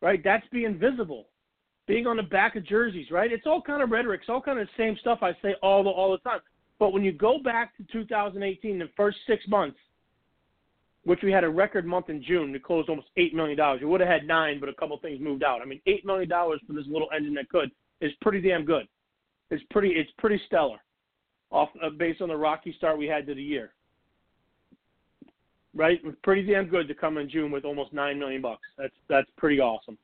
Right? 0.00 0.20
That's 0.22 0.46
being 0.50 0.78
visible. 0.78 1.26
Being 1.86 2.06
on 2.06 2.16
the 2.16 2.22
back 2.22 2.56
of 2.56 2.64
jerseys, 2.64 3.10
right? 3.10 3.32
It's 3.32 3.46
all 3.46 3.60
kind 3.60 3.82
of 3.82 3.90
rhetoric. 3.90 4.20
It's 4.20 4.30
all 4.30 4.40
kind 4.40 4.58
of 4.60 4.66
the 4.66 4.82
same 4.82 4.96
stuff 5.00 5.18
I 5.22 5.32
say 5.42 5.54
all 5.62 5.82
the 5.82 5.90
all 5.90 6.12
the 6.12 6.18
time. 6.18 6.40
But 6.78 6.92
when 6.92 7.04
you 7.04 7.12
go 7.12 7.38
back 7.38 7.76
to 7.76 7.84
2018, 7.92 8.78
the 8.78 8.88
first 8.96 9.18
six 9.26 9.46
months, 9.48 9.76
which 11.04 11.20
we 11.22 11.32
had 11.32 11.44
a 11.44 11.48
record 11.48 11.86
month 11.86 12.08
in 12.08 12.22
June, 12.22 12.52
we 12.52 12.58
closed 12.58 12.88
almost 12.88 13.08
eight 13.16 13.34
million 13.34 13.56
dollars. 13.56 13.80
We 13.80 13.86
would 13.86 14.00
have 14.00 14.08
had 14.08 14.26
nine, 14.26 14.60
but 14.60 14.68
a 14.68 14.74
couple 14.74 14.96
things 14.98 15.20
moved 15.20 15.42
out. 15.42 15.60
I 15.62 15.64
mean, 15.64 15.80
eight 15.86 16.04
million 16.06 16.28
dollars 16.28 16.60
for 16.66 16.72
this 16.72 16.86
little 16.86 17.08
engine 17.14 17.34
that 17.34 17.48
could 17.48 17.70
is 18.00 18.12
pretty 18.20 18.40
damn 18.40 18.64
good. 18.64 18.86
It's 19.50 19.64
pretty 19.70 19.90
it's 19.90 20.10
pretty 20.18 20.40
stellar, 20.46 20.78
off 21.50 21.70
uh, 21.82 21.90
based 21.90 22.22
on 22.22 22.28
the 22.28 22.36
rocky 22.36 22.74
start 22.76 22.98
we 22.98 23.06
had 23.06 23.26
to 23.26 23.34
the 23.34 23.42
year. 23.42 23.72
Right, 25.74 26.00
pretty 26.22 26.42
damn 26.50 26.66
good 26.66 26.88
to 26.88 26.94
come 26.94 27.16
in 27.18 27.30
June 27.30 27.52
with 27.52 27.64
almost 27.64 27.92
nine 27.92 28.18
million 28.18 28.42
bucks. 28.42 28.62
That's 28.76 28.94
that's 29.08 29.30
pretty 29.36 29.60
awesome. 29.60 29.96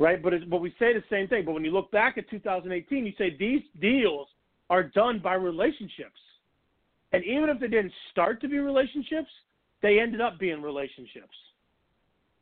Right, 0.00 0.20
but 0.20 0.32
it's, 0.32 0.44
but 0.46 0.60
we 0.60 0.70
say 0.80 0.92
the 0.92 1.04
same 1.08 1.28
thing. 1.28 1.44
But 1.44 1.52
when 1.52 1.64
you 1.64 1.70
look 1.70 1.90
back 1.92 2.18
at 2.18 2.28
2018, 2.28 3.06
you 3.06 3.12
say 3.16 3.36
these 3.38 3.62
deals 3.80 4.26
are 4.68 4.82
done 4.82 5.20
by 5.22 5.34
relationships. 5.34 6.18
And 7.12 7.22
even 7.24 7.50
if 7.50 7.60
they 7.60 7.68
didn't 7.68 7.92
start 8.10 8.40
to 8.40 8.48
be 8.48 8.58
relationships, 8.58 9.28
they 9.80 10.00
ended 10.00 10.20
up 10.20 10.40
being 10.40 10.60
relationships. 10.60 11.36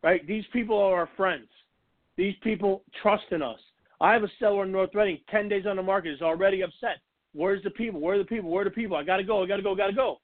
Right? 0.02 0.26
These 0.26 0.44
people 0.52 0.78
are 0.78 1.00
our 1.00 1.10
friends. 1.16 1.48
These 2.16 2.34
people 2.42 2.82
trust 3.02 3.24
in 3.30 3.42
us. 3.42 3.58
I 4.00 4.14
have 4.14 4.22
a 4.22 4.30
seller 4.38 4.64
in 4.64 4.72
North 4.72 4.94
Reading, 4.94 5.18
10 5.30 5.48
days 5.48 5.66
on 5.66 5.76
the 5.76 5.82
market, 5.82 6.12
is 6.12 6.22
already 6.22 6.62
upset. 6.62 6.98
Where's 7.34 7.62
the 7.62 7.70
people? 7.70 8.00
Where 8.00 8.14
are 8.14 8.18
the 8.18 8.24
people? 8.24 8.50
Where 8.50 8.62
are 8.62 8.64
the 8.64 8.70
people? 8.70 8.96
I 8.96 9.02
got 9.02 9.18
to 9.18 9.24
go. 9.24 9.42
I 9.42 9.46
got 9.46 9.56
to 9.56 9.62
go. 9.62 9.74
Got 9.74 9.88
to 9.88 9.92
go. 9.92 10.18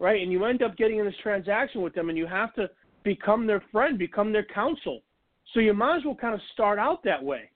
Right? 0.00 0.22
And 0.22 0.32
you 0.32 0.44
end 0.46 0.62
up 0.62 0.76
getting 0.76 0.98
in 0.98 1.04
this 1.04 1.14
transaction 1.22 1.82
with 1.82 1.94
them, 1.94 2.08
and 2.08 2.18
you 2.18 2.26
have 2.26 2.52
to 2.54 2.68
become 3.04 3.46
their 3.46 3.62
friend, 3.70 3.98
become 3.98 4.32
their 4.32 4.44
counsel. 4.44 5.02
So 5.54 5.60
you 5.60 5.74
might 5.74 5.98
as 5.98 6.04
well 6.04 6.14
kind 6.14 6.34
of 6.34 6.40
start 6.52 6.78
out 6.78 7.04
that 7.04 7.22
way 7.22 7.50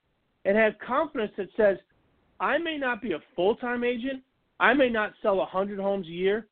and 0.44 0.56
have 0.56 0.74
confidence 0.84 1.32
that 1.36 1.48
says, 1.56 1.78
I 2.40 2.58
may 2.58 2.76
not 2.76 3.00
be 3.00 3.12
a 3.12 3.18
full 3.34 3.56
time 3.56 3.84
agent. 3.84 4.22
I 4.60 4.74
may 4.74 4.88
not 4.88 5.12
sell 5.22 5.40
a 5.40 5.46
hundred 5.46 5.78
homes 5.78 6.06
a 6.06 6.10
year, 6.10 6.46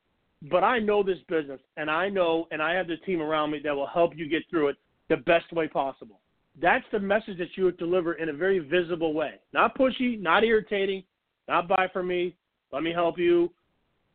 but 0.51 0.65
I 0.65 0.79
know 0.79 1.03
this 1.03 1.19
business 1.29 1.61
and 1.77 1.91
I 1.91 2.09
know 2.09 2.47
and 2.51 2.63
I 2.63 2.75
have 2.75 2.89
the 2.89 2.97
team 2.99 3.21
around 3.21 3.51
me 3.51 3.61
that 3.65 3.75
will 3.75 3.87
help 3.87 4.17
you 4.17 4.29
get 4.29 4.43
through 4.51 4.69
it 4.69 4.77
the 5.09 5.17
best 5.19 5.53
way 5.53 5.69
possible. 5.69 6.21
That's 6.61 6.85
the 6.93 6.99
message 6.99 7.39
that 7.39 7.57
you 7.57 7.65
would 7.65 7.79
deliver 7.79 8.15
in 8.15 8.29
a 8.29 8.33
very 8.33 8.59
visible 8.59 9.15
way. 9.15 9.35
Not 9.53 9.77
pushy, 9.77 10.21
not 10.21 10.45
irritating, 10.45 11.05
not 11.49 11.69
buy 11.69 11.89
for 11.93 12.03
me, 12.03 12.37
let 12.73 12.83
me 12.83 12.93
help 12.93 13.19
you, 13.19 13.51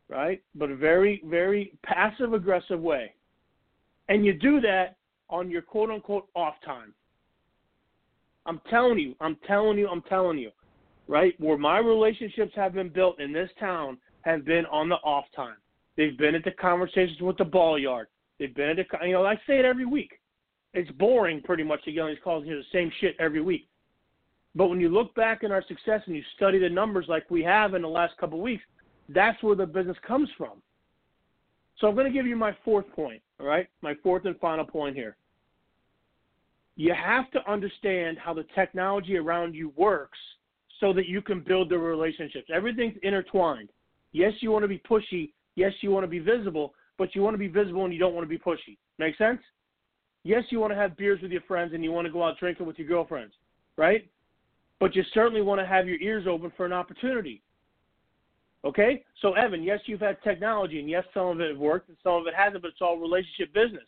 right? 0.08 0.42
But 0.54 0.70
a 0.70 0.76
very, 0.76 1.22
very 1.26 1.72
passive 1.84 2.32
aggressive 2.32 2.80
way. 2.80 3.12
And 4.08 4.24
you 4.24 4.32
do 4.32 4.60
that 4.62 4.96
on 5.28 5.50
your 5.50 5.62
quote 5.62 5.90
unquote 5.90 6.28
off 6.34 6.54
time. 6.64 6.94
I'm 8.46 8.60
telling 8.70 8.98
you, 8.98 9.14
I'm 9.20 9.36
telling 9.46 9.76
you, 9.78 9.88
I'm 9.88 10.02
telling 10.02 10.38
you 10.38 10.50
right? 11.08 11.34
Where 11.40 11.58
my 11.58 11.78
relationships 11.78 12.52
have 12.54 12.74
been 12.74 12.90
built 12.90 13.18
in 13.18 13.32
this 13.32 13.50
town 13.58 13.98
have 14.22 14.44
been 14.44 14.66
on 14.66 14.88
the 14.88 14.96
off 14.96 15.24
time. 15.34 15.56
They've 15.96 16.16
been 16.16 16.34
at 16.34 16.44
the 16.44 16.52
conversations 16.52 17.20
with 17.20 17.38
the 17.38 17.44
ball 17.44 17.78
yard. 17.78 18.06
They've 18.38 18.54
been 18.54 18.68
at 18.68 18.76
the, 18.76 19.06
you 19.06 19.14
know, 19.14 19.24
I 19.24 19.34
say 19.46 19.58
it 19.58 19.64
every 19.64 19.86
week. 19.86 20.12
It's 20.74 20.90
boring 20.92 21.40
pretty 21.42 21.64
much 21.64 21.82
to 21.84 21.92
get 21.92 22.00
on 22.00 22.10
these 22.10 22.18
calls 22.22 22.42
and 22.42 22.50
hear 22.50 22.58
the 22.58 22.64
same 22.72 22.92
shit 23.00 23.16
every 23.18 23.40
week. 23.40 23.66
But 24.54 24.68
when 24.68 24.80
you 24.80 24.90
look 24.90 25.14
back 25.14 25.42
in 25.42 25.50
our 25.50 25.64
success 25.66 26.02
and 26.06 26.14
you 26.14 26.22
study 26.36 26.58
the 26.58 26.68
numbers 26.68 27.06
like 27.08 27.30
we 27.30 27.42
have 27.42 27.74
in 27.74 27.82
the 27.82 27.88
last 27.88 28.16
couple 28.18 28.38
of 28.38 28.44
weeks, 28.44 28.62
that's 29.08 29.42
where 29.42 29.56
the 29.56 29.66
business 29.66 29.96
comes 30.06 30.28
from. 30.36 30.62
So 31.78 31.86
I'm 31.86 31.94
going 31.94 32.06
to 32.06 32.12
give 32.12 32.26
you 32.26 32.36
my 32.36 32.56
fourth 32.64 32.90
point, 32.92 33.22
all 33.40 33.46
right? 33.46 33.68
My 33.82 33.94
fourth 34.02 34.24
and 34.24 34.38
final 34.40 34.64
point 34.64 34.96
here. 34.96 35.16
You 36.76 36.94
have 36.94 37.30
to 37.32 37.50
understand 37.50 38.18
how 38.18 38.34
the 38.34 38.44
technology 38.54 39.16
around 39.16 39.54
you 39.54 39.72
works 39.76 40.18
so 40.80 40.92
that 40.92 41.06
you 41.06 41.22
can 41.22 41.40
build 41.40 41.70
the 41.70 41.78
relationships. 41.78 42.48
Everything's 42.52 42.96
intertwined. 43.02 43.70
Yes, 44.12 44.32
you 44.40 44.50
want 44.50 44.62
to 44.62 44.68
be 44.68 44.80
pushy. 44.88 45.32
Yes, 45.56 45.72
you 45.80 45.90
want 45.90 46.04
to 46.04 46.08
be 46.08 46.20
visible, 46.20 46.74
but 46.96 47.14
you 47.14 47.22
want 47.22 47.34
to 47.34 47.38
be 47.38 47.48
visible 47.48 47.84
and 47.84 47.92
you 47.92 47.98
don't 47.98 48.14
want 48.14 48.24
to 48.24 48.28
be 48.28 48.38
pushy. 48.38 48.76
Make 48.98 49.16
sense? 49.16 49.40
Yes, 50.24 50.44
you 50.50 50.60
want 50.60 50.72
to 50.72 50.76
have 50.76 50.96
beers 50.96 51.20
with 51.22 51.30
your 51.30 51.42
friends 51.42 51.72
and 51.74 51.82
you 51.82 51.92
want 51.92 52.06
to 52.06 52.12
go 52.12 52.22
out 52.22 52.38
drinking 52.38 52.66
with 52.66 52.78
your 52.78 52.88
girlfriends, 52.88 53.34
right? 53.76 54.08
But 54.80 54.94
you 54.94 55.02
certainly 55.14 55.42
want 55.42 55.60
to 55.60 55.66
have 55.66 55.88
your 55.88 56.00
ears 56.00 56.26
open 56.28 56.52
for 56.56 56.66
an 56.66 56.72
opportunity. 56.72 57.42
Okay? 58.64 59.04
So, 59.22 59.34
Evan, 59.34 59.62
yes, 59.62 59.80
you've 59.86 60.00
had 60.00 60.22
technology, 60.22 60.80
and 60.80 60.88
yes, 60.88 61.04
some 61.14 61.26
of 61.28 61.40
it 61.40 61.56
worked 61.56 61.88
and 61.88 61.96
some 62.02 62.14
of 62.14 62.26
it 62.26 62.34
hasn't, 62.34 62.62
but 62.62 62.68
it's 62.68 62.80
all 62.80 62.98
relationship 62.98 63.52
business. 63.54 63.84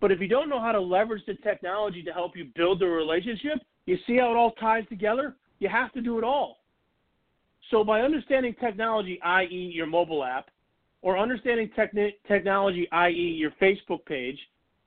But 0.00 0.12
if 0.12 0.20
you 0.20 0.28
don't 0.28 0.48
know 0.48 0.60
how 0.60 0.72
to 0.72 0.80
leverage 0.80 1.22
the 1.26 1.34
technology 1.34 2.02
to 2.02 2.12
help 2.12 2.36
you 2.36 2.46
build 2.54 2.80
the 2.80 2.86
relationship, 2.86 3.58
you 3.86 3.98
see 4.06 4.18
how 4.18 4.30
it 4.30 4.36
all 4.36 4.52
ties 4.52 4.84
together? 4.88 5.36
You 5.58 5.68
have 5.68 5.92
to 5.92 6.00
do 6.00 6.18
it 6.18 6.24
all. 6.24 6.58
So, 7.70 7.84
by 7.84 8.00
understanding 8.00 8.54
technology, 8.60 9.20
i.e., 9.22 9.72
your 9.74 9.86
mobile 9.86 10.24
app, 10.24 10.50
or 11.02 11.18
understanding 11.18 11.70
techni- 11.76 12.14
technology, 12.26 12.88
i.e., 12.92 13.36
your 13.38 13.52
Facebook 13.62 14.04
page, 14.06 14.38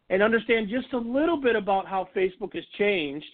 and 0.09 0.21
understand 0.21 0.69
just 0.69 0.91
a 0.93 0.97
little 0.97 1.37
bit 1.37 1.55
about 1.55 1.87
how 1.87 2.07
Facebook 2.15 2.53
has 2.53 2.63
changed, 2.77 3.25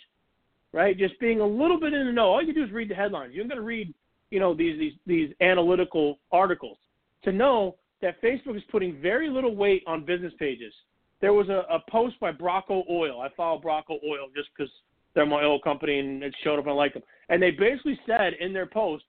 right? 0.72 0.98
Just 0.98 1.20
being 1.20 1.40
a 1.40 1.46
little 1.46 1.80
bit 1.80 1.94
in 1.94 2.06
the 2.06 2.12
know. 2.12 2.28
All 2.28 2.44
you 2.44 2.54
do 2.54 2.64
is 2.64 2.72
read 2.72 2.90
the 2.90 2.96
headlines. 2.96 3.34
You're 3.34 3.46
going 3.46 3.58
to 3.58 3.64
read 3.64 3.94
you 4.32 4.40
know 4.40 4.54
these 4.54 4.78
these 4.78 4.94
these 5.06 5.34
analytical 5.42 6.20
articles 6.32 6.78
to 7.24 7.32
know 7.32 7.76
that 8.02 8.22
Facebook 8.22 8.56
is 8.56 8.64
putting 8.72 9.02
very 9.02 9.30
little 9.30 9.56
weight 9.56 9.84
on 9.86 10.06
business 10.06 10.34
pages. 10.40 10.74
There 11.22 11.34
was 11.34 11.50
a, 11.50 11.66
a 11.70 11.84
post 11.90 12.18
by 12.20 12.32
Broco 12.32 12.84
Oil. 12.90 13.22
I 13.22 13.28
follow 13.36 13.60
Broco 13.60 13.98
Oil 14.08 14.28
just 14.36 14.50
because 14.56 14.72
they're 15.14 15.26
my 15.26 15.44
oil 15.44 15.60
company 15.60 16.00
and 16.00 16.24
it 16.24 16.34
showed 16.44 16.60
up 16.60 16.66
and 16.66 16.72
I 16.72 16.76
like 16.76 16.94
them. 16.94 17.04
And 17.28 17.42
they 17.42 17.52
basically 17.52 18.00
said 18.08 18.34
in 18.40 18.54
their 18.54 18.68
post, 18.68 19.04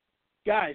guys, 0.45 0.75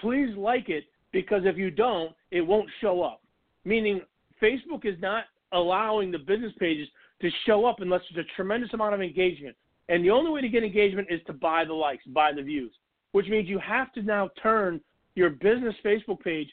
please 0.00 0.36
like 0.36 0.68
it 0.68 0.84
because 1.12 1.42
if 1.44 1.56
you 1.56 1.70
don't, 1.70 2.12
it 2.32 2.40
won't 2.40 2.68
show 2.80 3.02
up. 3.02 3.22
Meaning 3.64 4.00
Facebook 4.42 4.84
is 4.84 5.00
not 5.00 5.24
allowing 5.52 6.10
the 6.10 6.18
business 6.18 6.52
pages 6.58 6.88
to 7.22 7.30
show 7.46 7.66
up 7.66 7.76
unless 7.78 8.00
there's 8.12 8.26
a 8.26 8.34
tremendous 8.34 8.70
amount 8.74 8.94
of 8.94 9.00
engagement. 9.00 9.54
And 9.88 10.04
the 10.04 10.10
only 10.10 10.32
way 10.32 10.40
to 10.40 10.48
get 10.48 10.64
engagement 10.64 11.06
is 11.08 11.20
to 11.28 11.32
buy 11.32 11.64
the 11.64 11.72
likes, 11.72 12.04
buy 12.06 12.32
the 12.34 12.42
views 12.42 12.72
which 13.14 13.28
means 13.28 13.48
you 13.48 13.60
have 13.60 13.92
to 13.92 14.02
now 14.02 14.28
turn 14.42 14.80
your 15.14 15.30
business 15.30 15.72
Facebook 15.84 16.18
page. 16.18 16.48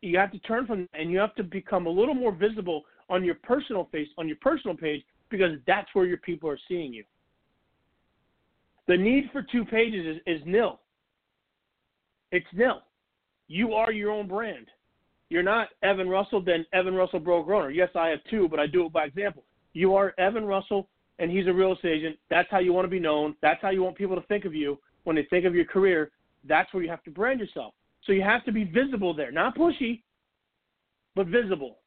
You 0.00 0.18
have 0.18 0.32
to 0.32 0.40
turn 0.40 0.66
from 0.66 0.88
and 0.92 1.08
you 1.08 1.18
have 1.18 1.36
to 1.36 1.44
become 1.44 1.86
a 1.86 1.90
little 1.90 2.16
more 2.16 2.32
visible 2.32 2.82
on 3.08 3.22
your 3.22 3.36
personal 3.36 3.88
face 3.92 4.08
on 4.18 4.26
your 4.26 4.36
personal 4.40 4.76
page 4.76 5.04
because 5.30 5.52
that's 5.68 5.86
where 5.92 6.04
your 6.04 6.16
people 6.16 6.50
are 6.50 6.58
seeing 6.66 6.92
you. 6.92 7.04
The 8.88 8.96
need 8.96 9.30
for 9.32 9.40
two 9.40 9.64
pages 9.64 10.16
is, 10.16 10.40
is 10.40 10.42
nil. 10.44 10.80
It's 12.32 12.46
nil. 12.52 12.82
You 13.46 13.74
are 13.74 13.92
your 13.92 14.10
own 14.10 14.26
brand. 14.26 14.66
You're 15.28 15.44
not 15.44 15.68
Evan 15.84 16.08
Russell, 16.08 16.42
then 16.42 16.66
Evan 16.72 16.94
Russell 16.94 17.20
broker 17.20 17.54
owner. 17.54 17.70
Yes, 17.70 17.90
I 17.94 18.08
have 18.08 18.18
two, 18.28 18.48
but 18.48 18.58
I 18.58 18.66
do 18.66 18.86
it 18.86 18.92
by 18.92 19.04
example. 19.04 19.44
You 19.74 19.94
are 19.94 20.12
Evan 20.18 20.44
Russell, 20.44 20.88
and 21.20 21.30
he's 21.30 21.46
a 21.46 21.52
real 21.52 21.74
estate 21.74 22.00
agent. 22.00 22.16
That's 22.30 22.50
how 22.50 22.58
you 22.58 22.72
want 22.72 22.84
to 22.84 22.90
be 22.90 22.98
known. 22.98 23.36
That's 23.42 23.62
how 23.62 23.70
you 23.70 23.84
want 23.84 23.96
people 23.96 24.16
to 24.16 24.26
think 24.26 24.44
of 24.44 24.56
you 24.56 24.76
when 25.04 25.16
they 25.16 25.26
think 25.30 25.44
of 25.44 25.54
your 25.54 25.64
career, 25.64 26.10
that's 26.46 26.72
where 26.74 26.82
you 26.82 26.90
have 26.90 27.02
to 27.04 27.10
brand 27.10 27.40
yourself. 27.40 27.74
So 28.04 28.12
you 28.12 28.22
have 28.22 28.44
to 28.44 28.52
be 28.52 28.64
visible 28.64 29.14
there, 29.14 29.30
not 29.30 29.56
pushy, 29.56 30.02
but 31.14 31.26
visible. 31.28 31.78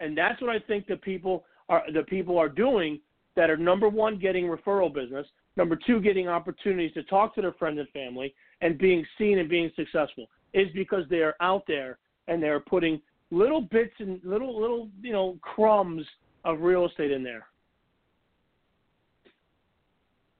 And 0.00 0.16
that's 0.16 0.40
what 0.40 0.50
I 0.50 0.58
think 0.58 0.86
the 0.86 0.96
people 0.96 1.44
are 1.68 1.82
the 1.92 2.02
people 2.02 2.38
are 2.38 2.48
doing 2.48 3.00
that 3.34 3.50
are 3.50 3.56
number 3.56 3.88
one 3.88 4.18
getting 4.18 4.44
referral 4.44 4.92
business, 4.92 5.26
number 5.56 5.76
two 5.86 6.00
getting 6.00 6.28
opportunities 6.28 6.92
to 6.94 7.02
talk 7.04 7.34
to 7.34 7.40
their 7.40 7.52
friends 7.54 7.78
and 7.78 7.88
family, 7.90 8.34
and 8.60 8.78
being 8.78 9.04
seen 9.18 9.38
and 9.38 9.48
being 9.48 9.70
successful 9.74 10.26
is 10.54 10.68
because 10.74 11.04
they 11.10 11.18
are 11.18 11.34
out 11.40 11.64
there 11.66 11.98
and 12.28 12.42
they're 12.42 12.60
putting 12.60 13.00
little 13.30 13.60
bits 13.60 13.94
and 13.98 14.20
little 14.22 14.60
little 14.60 14.88
you 15.02 15.12
know 15.12 15.38
crumbs 15.40 16.06
of 16.44 16.60
real 16.60 16.86
estate 16.86 17.10
in 17.10 17.22
there. 17.22 17.46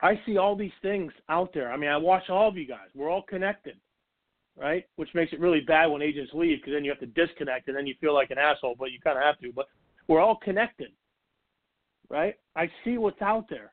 I 0.00 0.20
see 0.26 0.36
all 0.36 0.56
these 0.56 0.72
things 0.82 1.12
out 1.28 1.54
there. 1.54 1.72
I 1.72 1.76
mean, 1.76 1.90
I 1.90 1.96
watch 1.96 2.28
all 2.28 2.48
of 2.48 2.56
you 2.56 2.66
guys. 2.66 2.88
We're 2.94 3.10
all 3.10 3.22
connected, 3.22 3.76
right? 4.56 4.84
Which 4.96 5.08
makes 5.14 5.32
it 5.32 5.40
really 5.40 5.60
bad 5.60 5.86
when 5.86 6.02
agents 6.02 6.32
leave 6.34 6.58
because 6.58 6.74
then 6.74 6.84
you 6.84 6.90
have 6.90 7.00
to 7.00 7.06
disconnect 7.06 7.68
and 7.68 7.76
then 7.76 7.86
you 7.86 7.94
feel 8.00 8.14
like 8.14 8.30
an 8.30 8.38
asshole, 8.38 8.76
but 8.78 8.92
you 8.92 9.00
kind 9.00 9.16
of 9.16 9.24
have 9.24 9.38
to. 9.40 9.52
But 9.52 9.68
we're 10.06 10.20
all 10.20 10.36
connected, 10.36 10.90
right? 12.10 12.34
I 12.54 12.70
see 12.84 12.98
what's 12.98 13.22
out 13.22 13.46
there. 13.48 13.72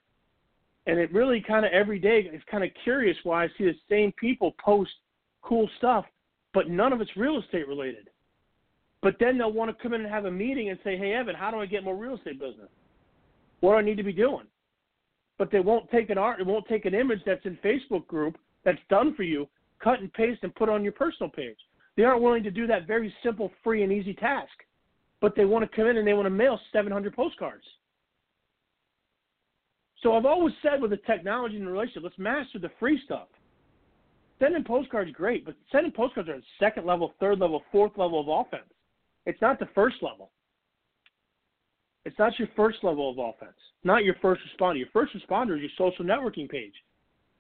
And 0.85 0.99
it 0.99 1.13
really 1.13 1.41
kind 1.41 1.65
of 1.65 1.71
every 1.71 1.99
day 1.99 2.21
is 2.21 2.41
kind 2.49 2.63
of 2.63 2.69
curious 2.83 3.17
why 3.23 3.45
I 3.45 3.47
see 3.57 3.65
the 3.65 3.75
same 3.89 4.11
people 4.13 4.55
post 4.63 4.91
cool 5.41 5.69
stuff, 5.77 6.05
but 6.53 6.69
none 6.69 6.93
of 6.93 7.01
it's 7.01 7.15
real 7.17 7.39
estate 7.39 7.67
related. 7.67 8.09
But 9.01 9.17
then 9.19 9.37
they'll 9.37 9.51
want 9.51 9.75
to 9.75 9.83
come 9.83 9.93
in 9.93 10.01
and 10.01 10.09
have 10.09 10.25
a 10.25 10.31
meeting 10.31 10.69
and 10.69 10.79
say, 10.83 10.97
hey, 10.97 11.13
Evan, 11.13 11.35
how 11.35 11.51
do 11.51 11.59
I 11.59 11.65
get 11.65 11.83
more 11.83 11.95
real 11.95 12.15
estate 12.15 12.39
business? 12.39 12.69
What 13.59 13.73
do 13.73 13.77
I 13.77 13.81
need 13.81 13.97
to 13.97 14.03
be 14.03 14.13
doing? 14.13 14.45
But 15.37 15.51
they 15.51 15.59
won't 15.59 15.89
take 15.89 16.09
an 16.09 16.17
art, 16.17 16.39
it 16.39 16.45
won't 16.45 16.67
take 16.67 16.85
an 16.85 16.93
image 16.93 17.19
that's 17.25 17.45
in 17.45 17.57
Facebook 17.63 18.07
group 18.07 18.37
that's 18.63 18.79
done 18.89 19.15
for 19.15 19.23
you, 19.23 19.47
cut 19.83 19.99
and 19.99 20.13
paste 20.13 20.39
and 20.43 20.55
put 20.55 20.69
on 20.69 20.83
your 20.83 20.93
personal 20.93 21.29
page. 21.29 21.57
They 21.95 22.03
aren't 22.03 22.21
willing 22.21 22.43
to 22.43 22.51
do 22.51 22.67
that 22.67 22.87
very 22.87 23.13
simple, 23.23 23.51
free, 23.63 23.83
and 23.83 23.91
easy 23.91 24.13
task, 24.13 24.51
but 25.21 25.35
they 25.35 25.45
want 25.45 25.69
to 25.69 25.75
come 25.75 25.87
in 25.87 25.97
and 25.97 26.07
they 26.07 26.13
want 26.13 26.25
to 26.25 26.31
mail 26.31 26.59
700 26.71 27.15
postcards. 27.15 27.63
So 30.01 30.13
I've 30.15 30.25
always 30.25 30.53
said 30.61 30.81
with 30.81 30.91
the 30.91 30.97
technology 30.97 31.55
and 31.55 31.65
the 31.65 31.71
relationship, 31.71 32.03
let's 32.03 32.17
master 32.17 32.59
the 32.59 32.71
free 32.79 32.99
stuff. 33.05 33.27
Sending 34.39 34.63
postcards 34.63 35.11
great, 35.11 35.45
but 35.45 35.55
sending 35.71 35.91
postcards 35.91 36.27
are 36.27 36.41
second 36.59 36.85
level, 36.85 37.13
third 37.19 37.39
level, 37.39 37.63
fourth 37.71 37.93
level 37.95 38.19
of 38.19 38.27
offense. 38.27 38.69
It's 39.25 39.41
not 39.41 39.59
the 39.59 39.69
first 39.73 39.97
level. 40.01 40.31
It's 42.05 42.19
not 42.19 42.37
your 42.37 42.49
first 42.55 42.83
level 42.83 43.09
of 43.09 43.17
offense, 43.17 43.57
not 43.83 44.03
your 44.03 44.15
first 44.21 44.41
responder. 44.41 44.77
Your 44.77 44.89
first 44.91 45.13
responder 45.13 45.55
is 45.55 45.61
your 45.61 45.71
social 45.77 46.03
networking 46.03 46.49
page. 46.49 46.73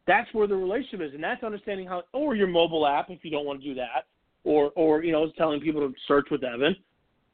That's 0.07 0.31
where 0.33 0.47
the 0.47 0.55
relationship 0.55 1.01
is, 1.01 1.13
and 1.13 1.23
that's 1.23 1.43
understanding 1.43 1.87
how, 1.87 2.03
or 2.13 2.35
your 2.35 2.47
mobile 2.47 2.87
app 2.87 3.09
if 3.09 3.23
you 3.23 3.31
don't 3.31 3.45
want 3.45 3.61
to 3.61 3.67
do 3.67 3.75
that, 3.75 4.05
or 4.43 4.71
or 4.75 5.03
you 5.03 5.11
know 5.11 5.29
telling 5.37 5.59
people 5.59 5.81
to 5.81 5.93
search 6.07 6.27
with 6.31 6.43
Evan. 6.43 6.75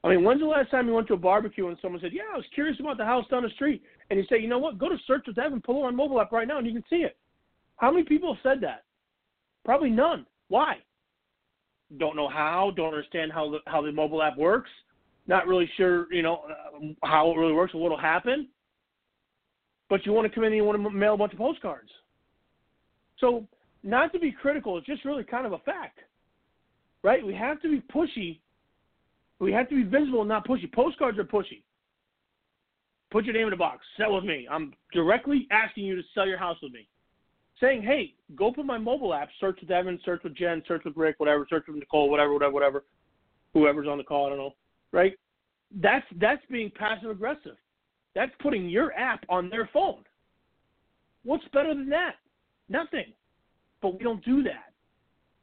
I 0.03 0.09
mean, 0.09 0.23
when's 0.23 0.39
the 0.39 0.47
last 0.47 0.71
time 0.71 0.87
you 0.87 0.93
went 0.93 1.07
to 1.07 1.13
a 1.13 1.17
barbecue 1.17 1.67
and 1.67 1.77
someone 1.81 2.01
said, 2.01 2.13
"Yeah, 2.13 2.23
I 2.33 2.37
was 2.37 2.45
curious 2.53 2.79
about 2.79 2.97
the 2.97 3.05
house 3.05 3.25
down 3.29 3.43
the 3.43 3.49
street," 3.49 3.83
and 4.09 4.19
you 4.19 4.25
say, 4.27 4.39
"You 4.39 4.47
know 4.47 4.59
what? 4.59 4.77
Go 4.77 4.89
to 4.89 4.97
search 5.05 5.25
with 5.27 5.37
Evan, 5.37 5.61
pull 5.61 5.83
up 5.83 5.87
on 5.87 5.95
mobile 5.95 6.21
app 6.21 6.31
right 6.31 6.47
now, 6.47 6.57
and 6.57 6.65
you 6.65 6.73
can 6.73 6.85
see 6.89 7.03
it." 7.03 7.17
How 7.77 7.91
many 7.91 8.03
people 8.03 8.33
have 8.33 8.41
said 8.43 8.61
that? 8.61 8.83
Probably 9.63 9.89
none. 9.89 10.25
Why? 10.47 10.77
Don't 11.97 12.15
know 12.15 12.27
how. 12.27 12.71
Don't 12.75 12.93
understand 12.93 13.31
how 13.31 13.51
the 13.51 13.59
how 13.67 13.81
the 13.81 13.91
mobile 13.91 14.23
app 14.23 14.37
works 14.37 14.69
not 15.29 15.47
really 15.47 15.69
sure, 15.77 16.11
you 16.11 16.23
know, 16.23 16.41
how 17.03 17.31
it 17.31 17.37
really 17.37 17.53
works 17.53 17.73
or 17.75 17.79
what'll 17.79 17.99
happen. 17.99 18.47
But 19.87 20.05
you 20.05 20.11
want 20.11 20.27
to 20.27 20.33
come 20.33 20.43
in 20.43 20.47
and 20.47 20.57
you 20.57 20.63
want 20.63 20.81
to 20.81 20.89
mail 20.89 21.13
a 21.13 21.17
bunch 21.17 21.33
of 21.33 21.37
postcards. 21.37 21.89
So, 23.19 23.45
not 23.83 24.11
to 24.13 24.19
be 24.19 24.31
critical, 24.31 24.77
it's 24.77 24.87
just 24.87 25.05
really 25.05 25.23
kind 25.23 25.45
of 25.45 25.53
a 25.53 25.59
fact, 25.59 25.99
right? 27.03 27.25
We 27.25 27.33
have 27.35 27.61
to 27.61 27.69
be 27.69 27.81
pushy. 27.93 28.39
We 29.39 29.53
have 29.53 29.69
to 29.69 29.75
be 29.75 29.83
visible 29.83 30.21
and 30.21 30.29
not 30.29 30.47
pushy. 30.47 30.71
Postcards 30.71 31.17
are 31.19 31.23
pushy. 31.23 31.61
Put 33.11 33.25
your 33.25 33.33
name 33.33 33.47
in 33.47 33.53
a 33.53 33.57
box. 33.57 33.85
Sell 33.97 34.15
with 34.15 34.23
me. 34.23 34.47
I'm 34.49 34.73
directly 34.93 35.47
asking 35.51 35.85
you 35.85 35.95
to 35.95 36.01
sell 36.13 36.27
your 36.27 36.37
house 36.37 36.57
with 36.61 36.73
me. 36.73 36.87
Saying, 37.59 37.83
hey, 37.83 38.13
go 38.35 38.51
put 38.51 38.65
my 38.65 38.77
mobile 38.77 39.13
app, 39.13 39.29
search 39.39 39.59
with 39.61 39.69
Evan, 39.69 39.99
search 40.03 40.23
with 40.23 40.35
Jen, 40.35 40.63
search 40.67 40.83
with 40.85 40.97
Rick, 40.97 41.19
whatever, 41.19 41.45
search 41.49 41.65
with 41.67 41.77
Nicole, 41.77 42.09
whatever, 42.09 42.33
whatever, 42.33 42.53
whatever, 42.53 42.83
whoever's 43.53 43.87
on 43.87 43.97
the 43.97 44.03
call, 44.03 44.25
I 44.25 44.29
don't 44.29 44.37
know 44.39 44.53
right? 44.91 45.13
That's 45.75 46.05
that's 46.19 46.41
being 46.49 46.71
passive 46.75 47.09
aggressive. 47.09 47.55
That's 48.15 48.31
putting 48.41 48.69
your 48.69 48.93
app 48.93 49.23
on 49.29 49.49
their 49.49 49.69
phone. 49.71 50.03
What's 51.23 51.45
better 51.53 51.73
than 51.73 51.89
that? 51.89 52.15
Nothing. 52.69 53.13
But 53.81 53.97
we 53.97 54.03
don't 54.03 54.23
do 54.25 54.43
that. 54.43 54.73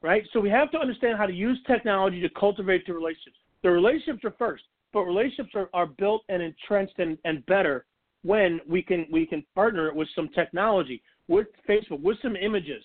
Right? 0.03 0.25
So 0.33 0.41
we 0.41 0.51
have 0.51 0.71
to 0.73 0.79
understand 0.79 1.19
how 1.19 1.27
to 1.27 1.33
use 1.33 1.59
technology 1.67 2.21
to 2.21 2.29
cultivate 2.31 2.87
the 2.87 2.93
relationships. 2.93 3.37
The 3.63 3.71
relationships 3.71 4.25
are 4.25 4.35
first, 4.39 4.65
but 4.93 5.01
relationships 5.03 5.51
are, 5.55 5.69
are 5.73 5.87
built 5.87 6.23
and 6.29 6.43
entrenched 6.43 6.99
and, 6.99 7.19
and 7.25 7.45
better 7.47 7.87
when 8.23 8.61
we 8.69 8.83
can 8.83 9.07
we 9.11 9.27
can 9.27 9.45
partner 9.55 9.89
it 9.89 9.95
with 9.95 10.09
some 10.15 10.29
technology, 10.31 11.03
with 11.29 11.47
Facebook, 11.69 12.03
with 12.03 12.19
some 12.23 12.37
images. 12.37 12.85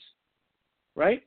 Right? 0.96 1.24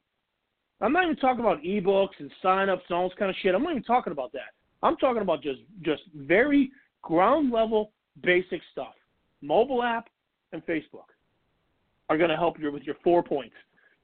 I'm 0.81 0.93
not 0.93 1.05
even 1.05 1.17
talking 1.17 1.41
about 1.41 1.63
ebooks 1.63 2.19
and 2.19 2.31
signups 2.43 2.83
and 2.89 2.97
all 2.97 3.09
this 3.09 3.19
kind 3.19 3.31
of 3.31 3.37
shit. 3.43 3.55
I'm 3.55 3.63
not 3.63 3.73
even 3.73 3.85
talking 3.85 4.13
about 4.13 4.33
that. 4.33 4.53
I'm 4.85 4.97
talking 4.97 5.23
about 5.23 5.43
just 5.43 5.61
just 5.83 6.03
very 6.15 6.71
ground 7.03 7.51
level 7.51 7.91
basic 8.23 8.61
stuff. 8.71 8.95
Mobile 9.43 9.83
app 9.83 10.09
and 10.53 10.65
Facebook 10.67 11.09
are 12.09 12.19
going 12.19 12.31
to 12.31 12.37
help 12.37 12.61
you 12.61 12.71
with 12.71 12.83
your 12.85 12.97
four 13.03 13.23
points. 13.23 13.55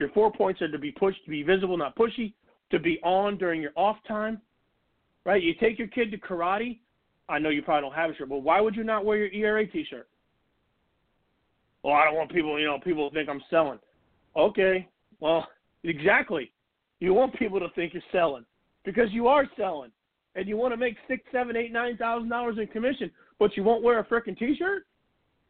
Your 0.01 0.09
four 0.11 0.33
points 0.33 0.63
are 0.63 0.71
to 0.71 0.79
be 0.79 0.91
pushed, 0.91 1.23
to 1.25 1.31
be 1.31 1.43
visible, 1.43 1.77
not 1.77 1.95
pushy, 1.97 2.33
to 2.71 2.79
be 2.79 2.99
on 3.03 3.37
during 3.37 3.61
your 3.61 3.73
off 3.77 3.97
time, 4.09 4.41
right? 5.25 5.43
You 5.43 5.53
take 5.61 5.79
your 5.79 5.89
kid 5.89 6.11
to 6.11 6.19
karate. 6.19 6.79
I 7.29 7.39
know 7.39 7.51
you 7.51 7.63
probably 7.63 7.89
don't 7.89 7.97
have 7.97 8.11
a 8.11 8.17
shirt, 8.17 8.31
but 8.31 8.39
why 8.39 8.61
would 8.61 8.75
you 8.75 8.83
not 8.83 9.05
wear 9.05 9.19
your 9.19 9.29
ERA 9.29 9.67
T-shirt? 9.67 10.09
Well, 11.83 11.95
I 11.95 12.05
don't 12.07 12.15
want 12.15 12.33
people, 12.33 12.59
you 12.59 12.67
know, 12.67 12.79
people 12.83 13.09
to 13.09 13.15
think 13.15 13.29
I'm 13.29 13.43
selling. 13.51 13.79
Okay, 14.37 14.89
well, 15.21 15.47
exactly. 15.85 16.51
You 16.99 17.15
want 17.15 17.35
people 17.35 17.61
to 17.61 17.69
think 17.75 17.93
you're 17.95 18.03
selling 18.11 18.45
because 18.85 19.11
you 19.13 19.29
are 19.29 19.47
selling, 19.57 19.91
and 20.35 20.49
you 20.49 20.57
want 20.57 20.73
to 20.73 20.77
make 20.77 20.97
six, 21.09 21.23
seven, 21.33 21.57
eight, 21.57 21.73
nine 21.73 21.97
thousand 21.97 22.29
dollars 22.29 22.57
in 22.59 22.67
commission, 22.69 23.11
but 23.39 23.57
you 23.57 23.65
won't 23.65 23.83
wear 23.83 23.99
a 23.99 24.05
freaking 24.05 24.39
T-shirt, 24.39 24.87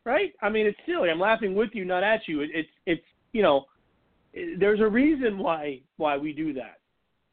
right? 0.05 0.33
I 0.43 0.49
mean, 0.49 0.67
it's 0.67 0.79
silly. 0.87 1.11
I'm 1.11 1.21
laughing 1.21 1.55
with 1.55 1.71
you, 1.73 1.85
not 1.85 2.03
at 2.03 2.21
you. 2.27 2.41
It, 2.41 2.51
it's, 2.55 2.69
it's, 2.87 3.03
you 3.33 3.43
know, 3.43 3.67
there's 4.59 4.81
a 4.81 4.89
reason 4.89 5.39
why 5.39 5.81
why 5.97 6.17
we 6.17 6.33
do 6.33 6.53
that. 6.55 6.79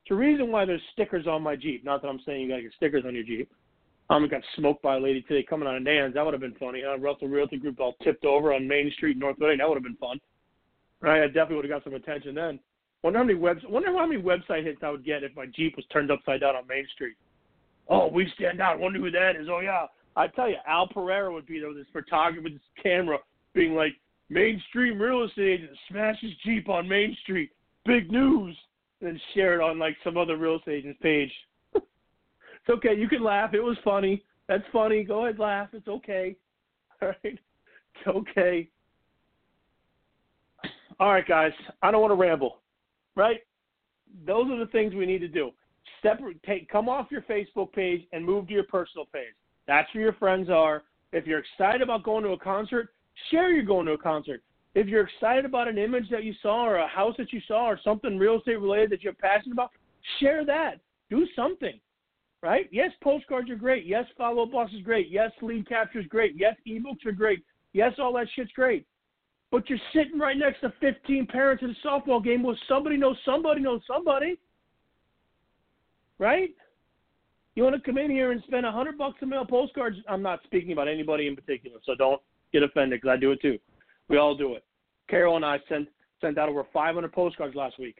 It's 0.03 0.11
a 0.11 0.15
reason 0.15 0.51
why 0.51 0.65
there's 0.65 0.81
stickers 0.93 1.27
on 1.27 1.41
my 1.41 1.55
Jeep. 1.55 1.83
Not 1.83 2.01
that 2.01 2.07
I'm 2.07 2.21
saying 2.25 2.41
you 2.41 2.49
got 2.49 2.57
to 2.57 2.61
get 2.63 2.73
stickers 2.75 3.03
on 3.05 3.13
your 3.13 3.23
Jeep. 3.23 3.51
Um, 4.09 4.23
I 4.23 4.27
got 4.27 4.41
smoked 4.55 4.81
by 4.81 4.95
a 4.95 4.99
lady 4.99 5.21
today 5.21 5.45
coming 5.47 5.67
out 5.67 5.75
of 5.75 5.83
Dan's. 5.83 6.13
That 6.13 6.23
would 6.23 6.33
have 6.33 6.41
been 6.41 6.55
funny. 6.55 6.81
Uh, 6.83 6.97
Russell 6.97 7.27
Realty 7.27 7.57
Group 7.57 7.79
all 7.79 7.93
tipped 8.03 8.23
over 8.23 8.53
on 8.53 8.65
Main 8.67 8.89
Street 8.95 9.17
North 9.17 9.35
Reading. 9.39 9.57
That 9.57 9.67
would 9.67 9.75
have 9.75 9.83
been 9.83 9.97
fun. 9.97 10.19
Right? 11.01 11.23
I 11.23 11.27
definitely 11.27 11.57
would 11.57 11.65
have 11.65 11.83
got 11.83 11.83
some 11.83 11.93
attention 11.93 12.33
then. 12.33 12.59
Wonder 13.03 13.19
how 13.19 13.25
many 13.25 13.37
webs. 13.37 13.61
Wonder 13.67 13.91
how 13.91 14.05
many 14.05 14.21
website 14.21 14.63
hits 14.63 14.79
I 14.81 14.89
would 14.89 15.05
get 15.05 15.23
if 15.23 15.35
my 15.35 15.45
Jeep 15.45 15.75
was 15.75 15.85
turned 15.91 16.09
upside 16.09 16.39
down 16.39 16.55
on 16.55 16.65
Main 16.67 16.87
Street. 16.95 17.15
Oh, 17.89 18.07
we 18.07 18.31
stand 18.35 18.61
out. 18.61 18.79
Wonder 18.79 18.99
who 18.99 19.11
that 19.11 19.35
is. 19.39 19.47
Oh 19.49 19.59
yeah, 19.59 19.85
I 20.17 20.27
tell 20.27 20.49
you, 20.49 20.57
Al 20.67 20.87
Pereira 20.87 21.31
would 21.31 21.45
be 21.45 21.59
there 21.59 21.69
with 21.69 21.77
his 21.77 21.87
photographer 21.93 22.41
with 22.41 22.53
his 22.53 22.61
camera, 22.81 23.19
being 23.53 23.75
like, 23.75 23.93
mainstream 24.29 24.99
real 24.99 25.23
estate 25.23 25.61
agent 25.61 25.77
smashes 25.89 26.31
Jeep 26.43 26.67
on 26.69 26.87
Main 26.87 27.15
Street. 27.21 27.51
Big 27.85 28.11
news. 28.11 28.57
And 28.99 29.11
then 29.11 29.21
share 29.35 29.61
it 29.61 29.63
on 29.63 29.77
like 29.77 29.95
some 30.03 30.17
other 30.17 30.35
real 30.37 30.57
estate 30.57 30.79
agent's 30.79 30.99
page. 31.03 31.31
it's 31.75 31.85
okay. 32.67 32.95
You 32.95 33.07
can 33.07 33.23
laugh. 33.23 33.53
It 33.53 33.61
was 33.61 33.77
funny. 33.83 34.23
That's 34.47 34.63
funny. 34.73 35.03
Go 35.03 35.25
ahead, 35.25 35.37
laugh. 35.37 35.69
It's 35.73 35.87
okay. 35.87 36.35
All 37.01 37.09
right. 37.09 37.17
It's 37.23 38.07
okay. 38.07 38.69
All 40.99 41.11
right, 41.11 41.27
guys. 41.27 41.51
I 41.83 41.91
don't 41.91 42.01
want 42.01 42.11
to 42.11 42.15
ramble. 42.15 42.57
Right? 43.15 43.41
Those 44.25 44.49
are 44.49 44.57
the 44.57 44.71
things 44.71 44.95
we 44.95 45.05
need 45.05 45.19
to 45.19 45.27
do. 45.27 45.51
Separate, 46.01 46.41
take, 46.43 46.69
come 46.69 46.89
off 46.89 47.07
your 47.09 47.21
Facebook 47.23 47.73
page 47.73 48.03
and 48.11 48.25
move 48.25 48.47
to 48.47 48.53
your 48.53 48.63
personal 48.63 49.05
page. 49.05 49.33
That's 49.67 49.93
where 49.93 50.03
your 50.03 50.13
friends 50.13 50.49
are. 50.49 50.83
If 51.11 51.25
you're 51.25 51.39
excited 51.39 51.81
about 51.81 52.03
going 52.03 52.23
to 52.23 52.31
a 52.31 52.37
concert, 52.37 52.89
share 53.29 53.51
you're 53.51 53.63
going 53.63 53.85
to 53.87 53.93
a 53.93 53.97
concert. 53.97 54.41
If 54.75 54.87
you're 54.87 55.07
excited 55.07 55.45
about 55.45 55.67
an 55.67 55.77
image 55.77 56.09
that 56.11 56.23
you 56.23 56.33
saw 56.41 56.65
or 56.65 56.77
a 56.77 56.87
house 56.87 57.15
that 57.17 57.33
you 57.33 57.41
saw 57.47 57.65
or 57.65 57.79
something 57.83 58.17
real 58.17 58.37
estate 58.37 58.59
related 58.59 58.91
that 58.91 59.01
you're 59.01 59.13
passionate 59.13 59.53
about, 59.53 59.71
share 60.19 60.45
that. 60.45 60.79
Do 61.09 61.25
something. 61.35 61.79
Right? 62.43 62.69
Yes, 62.71 62.91
postcards 63.01 63.49
are 63.49 63.55
great. 63.55 63.85
Yes, 63.85 64.05
follow 64.17 64.43
up 64.43 64.51
boss 64.51 64.69
is 64.71 64.83
great. 64.83 65.09
Yes, 65.09 65.31
lead 65.41 65.67
capture 65.67 65.99
is 65.99 66.05
great. 66.05 66.33
Yes, 66.35 66.55
ebooks 66.67 67.05
are 67.05 67.11
great. 67.11 67.43
Yes, 67.73 67.93
all 67.97 68.13
that 68.13 68.27
shit's 68.35 68.51
great. 68.51 68.85
But 69.51 69.69
you're 69.69 69.79
sitting 69.93 70.19
right 70.19 70.37
next 70.37 70.61
to 70.61 70.73
15 70.79 71.25
parents 71.27 71.63
at 71.63 71.69
a 71.69 71.87
softball 71.87 72.23
game 72.23 72.43
where 72.43 72.57
somebody 72.67 72.97
knows 72.97 73.17
somebody 73.25 73.61
knows 73.61 73.81
somebody. 73.87 74.37
Right? 76.19 76.49
You 77.55 77.63
want 77.63 77.75
to 77.75 77.81
come 77.81 77.97
in 77.97 78.11
here 78.11 78.31
and 78.31 78.43
spend 78.43 78.65
a 78.65 78.71
hundred 78.71 78.97
bucks 78.97 79.19
to 79.19 79.25
mail 79.25 79.45
postcards? 79.45 79.97
I'm 80.07 80.21
not 80.21 80.41
speaking 80.43 80.73
about 80.73 80.87
anybody 80.87 81.27
in 81.27 81.35
particular, 81.35 81.79
so 81.85 81.95
don't 81.95 82.21
get 82.53 82.63
offended 82.63 83.01
because 83.01 83.15
I 83.15 83.19
do 83.19 83.31
it 83.31 83.41
too. 83.41 83.57
We 84.09 84.17
all 84.17 84.35
do 84.35 84.53
it. 84.53 84.63
Carol 85.09 85.35
and 85.35 85.45
I 85.45 85.59
sent 85.67 85.87
sent 86.21 86.37
out 86.37 86.49
over 86.49 86.65
500 86.71 87.11
postcards 87.11 87.55
last 87.55 87.79
week. 87.79 87.97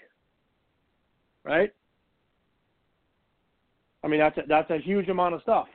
Right? 1.43 1.74
I 4.03 4.07
mean 4.07 4.19
that's 4.19 4.38
a, 4.38 4.43
that's 4.47 4.69
a 4.69 4.77
huge 4.77 5.09
amount 5.09 5.36
of 5.36 5.41
stuff. 5.41 5.67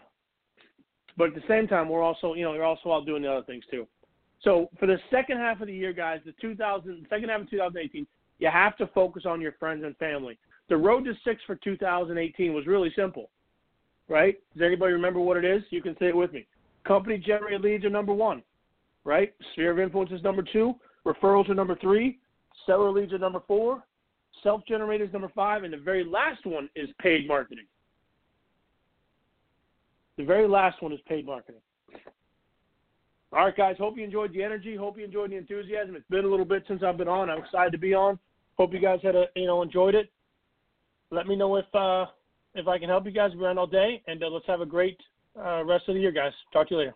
But 1.17 1.29
at 1.29 1.35
the 1.35 1.43
same 1.49 1.67
time, 1.67 1.89
we're 1.89 2.03
also 2.03 2.35
you 2.35 2.45
know 2.45 2.53
we're 2.53 2.65
also 2.65 2.93
out 2.93 3.07
doing 3.07 3.23
the 3.23 3.33
other 3.33 3.45
things 3.45 3.65
too. 3.71 3.87
So 4.43 4.69
for 4.79 4.87
the 4.87 4.99
second 5.11 5.39
half 5.39 5.61
of 5.61 5.69
the 5.69 5.75
year, 5.75 5.93
guys, 5.93 6.21
the 6.25 6.35
2000 6.41 7.07
second 7.09 7.29
half 7.29 7.43
of 7.43 7.51
2018, 7.51 8.07
you 8.39 8.49
have 8.49 8.77
to 8.79 8.87
focus 8.89 9.25
on 9.27 9.41
your 9.41 9.53
friends 9.53 9.85
and 9.85 9.97
family. 9.99 10.39
The 10.69 10.77
road 10.77 11.05
to 11.05 11.15
six 11.25 11.43
for 11.47 11.57
2018 11.57 12.55
was 12.55 12.67
really 12.67 12.93
simple, 12.97 13.31
right? 14.09 14.37
Does 14.55 14.63
anybody 14.65 14.93
remember 14.93 15.21
what 15.21 15.37
it 15.37 15.45
is? 15.45 15.63
You 15.71 15.83
can 15.83 15.97
say 15.99 16.07
it 16.07 16.17
with 16.17 16.33
me. 16.33 16.47
Company 16.85 17.19
generated 17.19 17.63
leads 17.63 17.85
are 17.85 17.91
number 17.91 18.13
one, 18.13 18.43
right? 19.05 19.35
Sphere 19.53 19.73
of 19.73 19.79
influence 19.79 20.11
is 20.13 20.23
number 20.23 20.43
two. 20.43 20.75
Referrals 21.07 21.49
are 21.49 21.55
number 21.55 21.77
three. 21.77 22.19
Seller 22.67 22.91
leads 22.91 23.13
are 23.13 23.19
number 23.19 23.43
four. 23.47 23.83
Self 24.43 24.63
generated 24.67 25.09
is 25.09 25.13
number 25.13 25.31
five. 25.35 25.65
And 25.65 25.73
the 25.73 25.79
very 25.79 26.05
last 26.05 26.45
one 26.47 26.69
is 26.75 26.89
paid 27.01 27.27
marketing. 27.29 27.67
The 30.17 30.25
very 30.25 30.49
last 30.49 30.83
one 30.83 30.93
is 30.93 31.01
paid 31.09 31.27
marketing. 31.27 31.61
All 33.33 33.47
right, 33.47 33.57
guys. 33.57 33.77
Hope 33.79 33.97
you 33.97 34.05
enjoyed 34.05 34.33
the 34.33 34.43
energy. 34.43 34.77
Hope 34.77 34.99
you 34.99 35.05
enjoyed 35.05 35.31
the 35.31 35.37
enthusiasm. 35.37 35.97
It's 35.97 36.07
been 36.09 36.25
a 36.25 36.29
little 36.29 36.45
bit 36.45 36.65
since 36.69 36.83
I've 36.83 36.99
been 36.99 37.09
on. 37.09 37.31
I'm 37.31 37.39
excited 37.39 37.73
to 37.73 37.79
be 37.79 37.95
on. 37.95 38.19
Hope 38.59 38.75
you 38.75 38.81
guys 38.81 39.01
had 39.03 39.17
a 39.17 39.27
you 39.35 39.47
know 39.47 39.63
enjoyed 39.63 39.95
it. 39.95 40.13
Let 41.13 41.27
me 41.27 41.37
know 41.37 41.57
if 41.57 41.67
uh, 41.75 42.07
if 42.55 42.67
I 42.67 42.79
can 42.79 42.89
help 42.89 43.05
you 43.05 43.11
guys. 43.11 43.33
We're 43.37 43.51
on 43.51 43.59
all 43.59 43.67
day, 43.67 44.01
and 44.07 44.23
uh, 44.25 44.29
let's 44.29 44.47
have 44.47 44.63
a 44.63 44.67
great 44.67 44.99
uh, 45.39 45.63
rest 45.63 45.87
of 45.87 45.95
the 45.95 46.01
year, 46.01 46.11
guys. 46.11 46.33
Talk 46.55 46.71
to 46.71 46.75
you 46.75 46.79
later. 46.79 46.95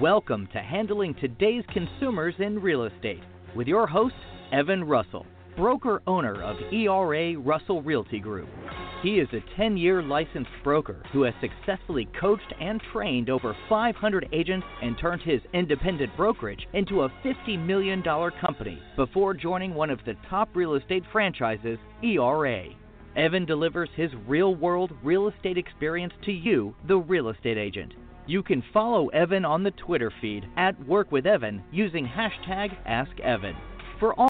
Welcome 0.00 0.48
to 0.52 0.58
Handling 0.58 1.14
Today's 1.20 1.62
Consumers 1.72 2.34
in 2.40 2.58
Real 2.58 2.82
Estate 2.82 3.22
with 3.54 3.68
your 3.68 3.86
host, 3.86 4.16
Evan 4.52 4.82
Russell, 4.82 5.24
broker 5.56 6.02
owner 6.08 6.42
of 6.42 6.56
ERA 6.72 7.38
Russell 7.38 7.80
Realty 7.80 8.18
Group. 8.18 8.48
He 9.04 9.18
is 9.18 9.28
a 9.34 9.56
10 9.58 9.76
year 9.76 10.02
licensed 10.02 10.50
broker 10.62 11.02
who 11.12 11.24
has 11.24 11.34
successfully 11.38 12.08
coached 12.18 12.54
and 12.58 12.80
trained 12.90 13.28
over 13.28 13.54
500 13.68 14.30
agents 14.32 14.66
and 14.80 14.96
turned 14.96 15.20
his 15.20 15.42
independent 15.52 16.16
brokerage 16.16 16.66
into 16.72 17.02
a 17.02 17.10
$50 17.22 17.58
million 17.66 18.02
company 18.02 18.82
before 18.96 19.34
joining 19.34 19.74
one 19.74 19.90
of 19.90 20.02
the 20.06 20.16
top 20.30 20.48
real 20.56 20.72
estate 20.74 21.04
franchises, 21.12 21.78
ERA. 22.02 22.64
Evan 23.14 23.44
delivers 23.44 23.90
his 23.94 24.10
real 24.26 24.54
world 24.54 24.90
real 25.02 25.28
estate 25.28 25.58
experience 25.58 26.14
to 26.24 26.32
you, 26.32 26.74
the 26.88 26.96
real 26.96 27.28
estate 27.28 27.58
agent. 27.58 27.92
You 28.26 28.42
can 28.42 28.64
follow 28.72 29.08
Evan 29.08 29.44
on 29.44 29.64
the 29.64 29.72
Twitter 29.72 30.10
feed 30.22 30.48
at 30.56 30.82
Work 30.88 31.12
with 31.12 31.26
Evan 31.26 31.62
using 31.70 32.08
hashtag 32.08 32.74
AskEvan. 32.86 33.54
For 34.00 34.14
all 34.14 34.22